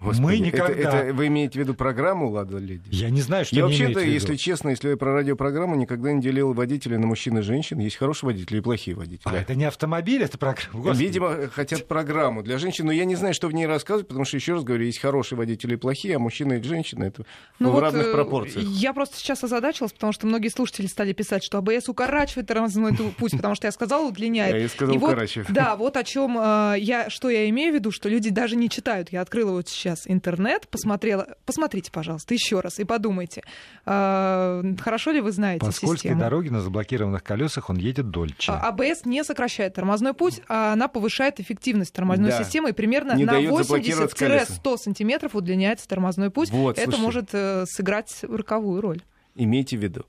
Господи, 0.00 0.22
мы 0.22 0.38
никогда... 0.38 0.72
Это, 0.72 0.96
это 0.96 1.14
вы 1.14 1.26
имеете 1.26 1.58
в 1.58 1.62
виду 1.62 1.74
программу 1.74 2.30
«Лада 2.30 2.56
Леди»? 2.56 2.88
Я 2.90 3.10
не 3.10 3.20
знаю, 3.20 3.44
что 3.44 3.54
Я 3.54 3.64
вообще-то, 3.64 4.00
если 4.00 4.36
честно, 4.36 4.70
если 4.70 4.90
я 4.90 4.96
про 4.96 5.12
радиопрограмму, 5.12 5.76
никогда 5.76 6.12
не 6.12 6.22
делил 6.22 6.54
водителей 6.54 6.96
на 6.96 7.06
мужчин 7.06 7.36
и 7.38 7.42
женщин. 7.42 7.78
Есть 7.78 7.96
хорошие 7.96 8.28
водители 8.28 8.58
и 8.58 8.60
плохие 8.62 8.96
водители. 8.96 9.20
А 9.24 9.36
это 9.36 9.54
не 9.54 9.64
автомобиль, 9.64 10.22
это 10.22 10.38
программа? 10.38 10.72
Господи. 10.72 11.02
Видимо, 11.02 11.48
хотят 11.48 11.86
программу 11.86 12.42
для 12.42 12.56
женщин, 12.56 12.86
но 12.86 12.92
я 12.92 13.04
не 13.04 13.14
знаю, 13.14 13.34
что 13.34 13.48
в 13.48 13.52
ней 13.52 13.66
рассказывать, 13.66 14.08
потому 14.08 14.24
что, 14.24 14.38
еще 14.38 14.54
раз 14.54 14.64
говорю, 14.64 14.84
есть 14.84 15.00
хорошие 15.00 15.36
водители 15.36 15.74
и 15.74 15.76
плохие, 15.76 16.16
а 16.16 16.18
мужчины 16.18 16.58
и 16.58 16.62
женщины 16.62 17.04
это 17.04 17.26
ну 17.58 17.68
в 17.68 17.72
вот 17.72 17.80
разных 17.80 18.06
э, 18.06 18.12
пропорциях. 18.12 18.64
Я 18.64 18.94
просто 18.94 19.18
сейчас 19.18 19.44
озадачилась, 19.44 19.92
потому 19.92 20.14
что 20.14 20.26
многие 20.26 20.48
слушатели 20.48 20.86
стали 20.86 21.12
писать, 21.12 21.44
что 21.44 21.58
АБС 21.58 21.90
укорачивает 21.90 22.46
тормозной 22.46 22.94
путь, 22.94 23.32
потому 23.32 23.54
что 23.54 23.66
я 23.66 23.72
сказала, 23.72 24.06
удлиняет. 24.08 24.54
Я 24.54 24.64
и 24.64 24.68
сказал, 24.68 24.96
укорачивает. 24.96 25.52
Да, 25.52 25.76
вот 25.76 25.98
о 25.98 26.04
чем 26.04 26.38
э, 26.38 26.76
я, 26.78 27.10
что 27.10 27.28
я 27.28 27.46
имею 27.50 27.72
в 27.72 27.74
виду, 27.74 27.90
что 27.90 28.08
люди 28.08 28.30
даже 28.30 28.56
не 28.56 28.70
читают. 28.70 29.12
Я 29.12 29.20
открыла 29.20 29.52
вот 29.52 29.68
сейчас 29.68 29.89
интернет, 30.06 30.68
посмотрела. 30.68 31.26
Посмотрите, 31.46 31.90
пожалуйста, 31.90 32.34
еще 32.34 32.60
раз 32.60 32.78
и 32.78 32.84
подумайте, 32.84 33.42
а, 33.86 34.62
хорошо 34.80 35.10
ли 35.12 35.20
вы 35.20 35.32
знаете 35.32 35.64
По 35.64 35.72
скользкой 35.72 36.14
дороге 36.14 36.50
на 36.50 36.60
заблокированных 36.60 37.22
колесах 37.22 37.70
он 37.70 37.76
едет 37.76 38.10
дольше. 38.10 38.52
А, 38.52 38.68
АБС 38.68 39.04
не 39.04 39.24
сокращает 39.24 39.74
тормозной 39.74 40.14
путь, 40.14 40.42
а 40.48 40.72
она 40.72 40.88
повышает 40.88 41.40
эффективность 41.40 41.92
тормозной 41.92 42.30
да. 42.30 42.42
системы 42.42 42.70
и 42.70 42.72
примерно 42.72 43.14
не 43.14 43.24
на 43.24 43.40
80-100 43.40 44.76
сантиметров 44.76 45.34
удлиняется 45.34 45.88
тормозной 45.88 46.30
путь. 46.30 46.50
Вот, 46.50 46.78
Это 46.78 46.82
слушайте. 46.84 47.02
может 47.02 47.28
э, 47.32 47.64
сыграть 47.66 48.20
роковую 48.22 48.80
роль. 48.80 49.02
Имейте 49.34 49.76
в 49.76 49.82
виду. 49.82 50.04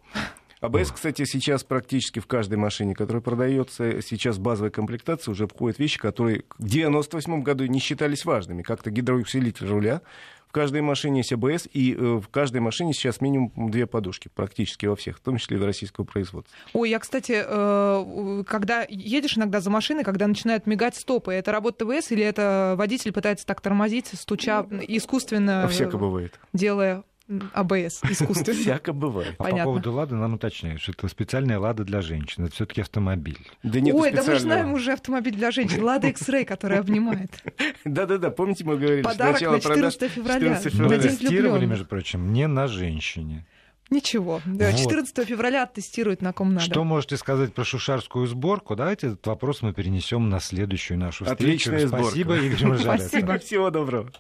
АБС, 0.61 0.91
кстати, 0.91 1.25
сейчас 1.25 1.63
практически 1.63 2.19
в 2.19 2.27
каждой 2.27 2.57
машине, 2.57 2.93
которая 2.93 3.21
продается, 3.21 4.01
сейчас 4.01 4.37
в 4.37 4.41
базовой 4.41 4.69
комплектации 4.69 5.31
уже 5.31 5.47
входят 5.47 5.79
вещи, 5.79 5.97
которые 5.97 6.43
в 6.59 6.65
1998 6.65 7.41
году 7.41 7.65
не 7.65 7.79
считались 7.79 8.25
важными, 8.25 8.61
как-то 8.61 8.91
гидроусилитель 8.91 9.67
руля, 9.67 10.01
в 10.51 10.53
каждой 10.53 10.81
машине 10.81 11.19
есть 11.19 11.31
АБС, 11.31 11.69
и 11.71 11.93
э, 11.93 11.97
в 11.97 12.27
каждой 12.27 12.59
машине 12.59 12.91
сейчас 12.91 13.21
минимум 13.21 13.71
две 13.71 13.87
подушки, 13.87 14.29
практически 14.35 14.85
во 14.85 14.97
всех, 14.97 15.17
в 15.17 15.21
том 15.21 15.37
числе 15.37 15.55
и 15.55 15.59
в 15.61 15.65
российского 15.65 16.03
производства. 16.03 16.53
Ой, 16.73 16.89
я, 16.89 16.99
кстати, 16.99 17.41
э, 17.41 18.43
когда 18.45 18.85
едешь 18.89 19.37
иногда 19.37 19.61
за 19.61 19.69
машиной, 19.69 20.03
когда 20.03 20.27
начинают 20.27 20.67
мигать 20.67 20.97
стопы, 20.97 21.31
это 21.31 21.53
работа 21.53 21.85
ТВС 21.85 22.11
или 22.11 22.21
это 22.21 22.75
водитель 22.77 23.13
пытается 23.13 23.47
так 23.47 23.61
тормозить, 23.61 24.07
стуча 24.13 24.67
ну, 24.69 24.81
искусственно... 24.85 25.69
Всяко 25.69 25.97
бывает. 25.97 26.37
Делая 26.51 27.05
АБС 27.53 28.03
искусственно. 28.03 28.57
Всяко 28.61 28.93
бывает. 28.93 29.35
А 29.37 29.43
по 29.43 29.57
поводу 29.63 29.91
«Лады» 29.93 30.15
нам 30.15 30.33
уточняют, 30.33 30.81
что 30.81 30.91
это 30.91 31.07
специальная 31.07 31.59
«Лада» 31.59 31.83
для 31.83 32.01
женщин. 32.01 32.45
Это 32.45 32.53
все 32.53 32.65
таки 32.65 32.81
автомобиль. 32.81 33.39
Да 33.63 33.79
нет 33.79 33.95
Ой, 33.95 34.11
да 34.11 34.23
мы 34.23 34.39
знаем 34.39 34.73
уже 34.73 34.93
автомобиль 34.93 35.35
для 35.35 35.51
женщин. 35.51 35.83
«Лада 35.83 36.07
X-Ray», 36.07 36.45
которая 36.45 36.79
обнимает. 36.79 37.31
Да-да-да, 37.85 38.31
помните, 38.31 38.63
мы 38.65 38.77
говорили, 38.77 39.01
Подарок 39.01 39.41
на 39.41 39.59
14 39.59 40.11
февраля. 40.11 40.55
14 40.55 40.73
февраля. 40.73 41.01
Тестировали, 41.01 41.65
между 41.65 41.85
прочим, 41.85 42.33
не 42.33 42.47
на 42.47 42.67
женщине. 42.67 43.45
Ничего. 43.91 44.41
Да, 44.45 44.71
14 44.71 45.17
вот. 45.17 45.27
февраля 45.27 45.63
оттестируют, 45.63 46.21
на 46.21 46.31
ком 46.31 46.53
надо. 46.53 46.65
Что 46.65 46.85
можете 46.85 47.17
сказать 47.17 47.53
про 47.53 47.65
шушарскую 47.65 48.25
сборку? 48.25 48.77
Давайте 48.77 49.07
этот 49.07 49.27
вопрос 49.27 49.61
мы 49.61 49.73
перенесем 49.73 50.29
на 50.29 50.39
следующую 50.39 50.97
нашу 50.97 51.25
встречу. 51.25 51.69
Отличная 51.71 51.87
Спасибо, 51.87 52.35
сборка. 52.35 52.45
Игорь 52.65 52.79
Спасибо. 52.79 53.37
Всего 53.37 53.69
доброго. 53.69 54.11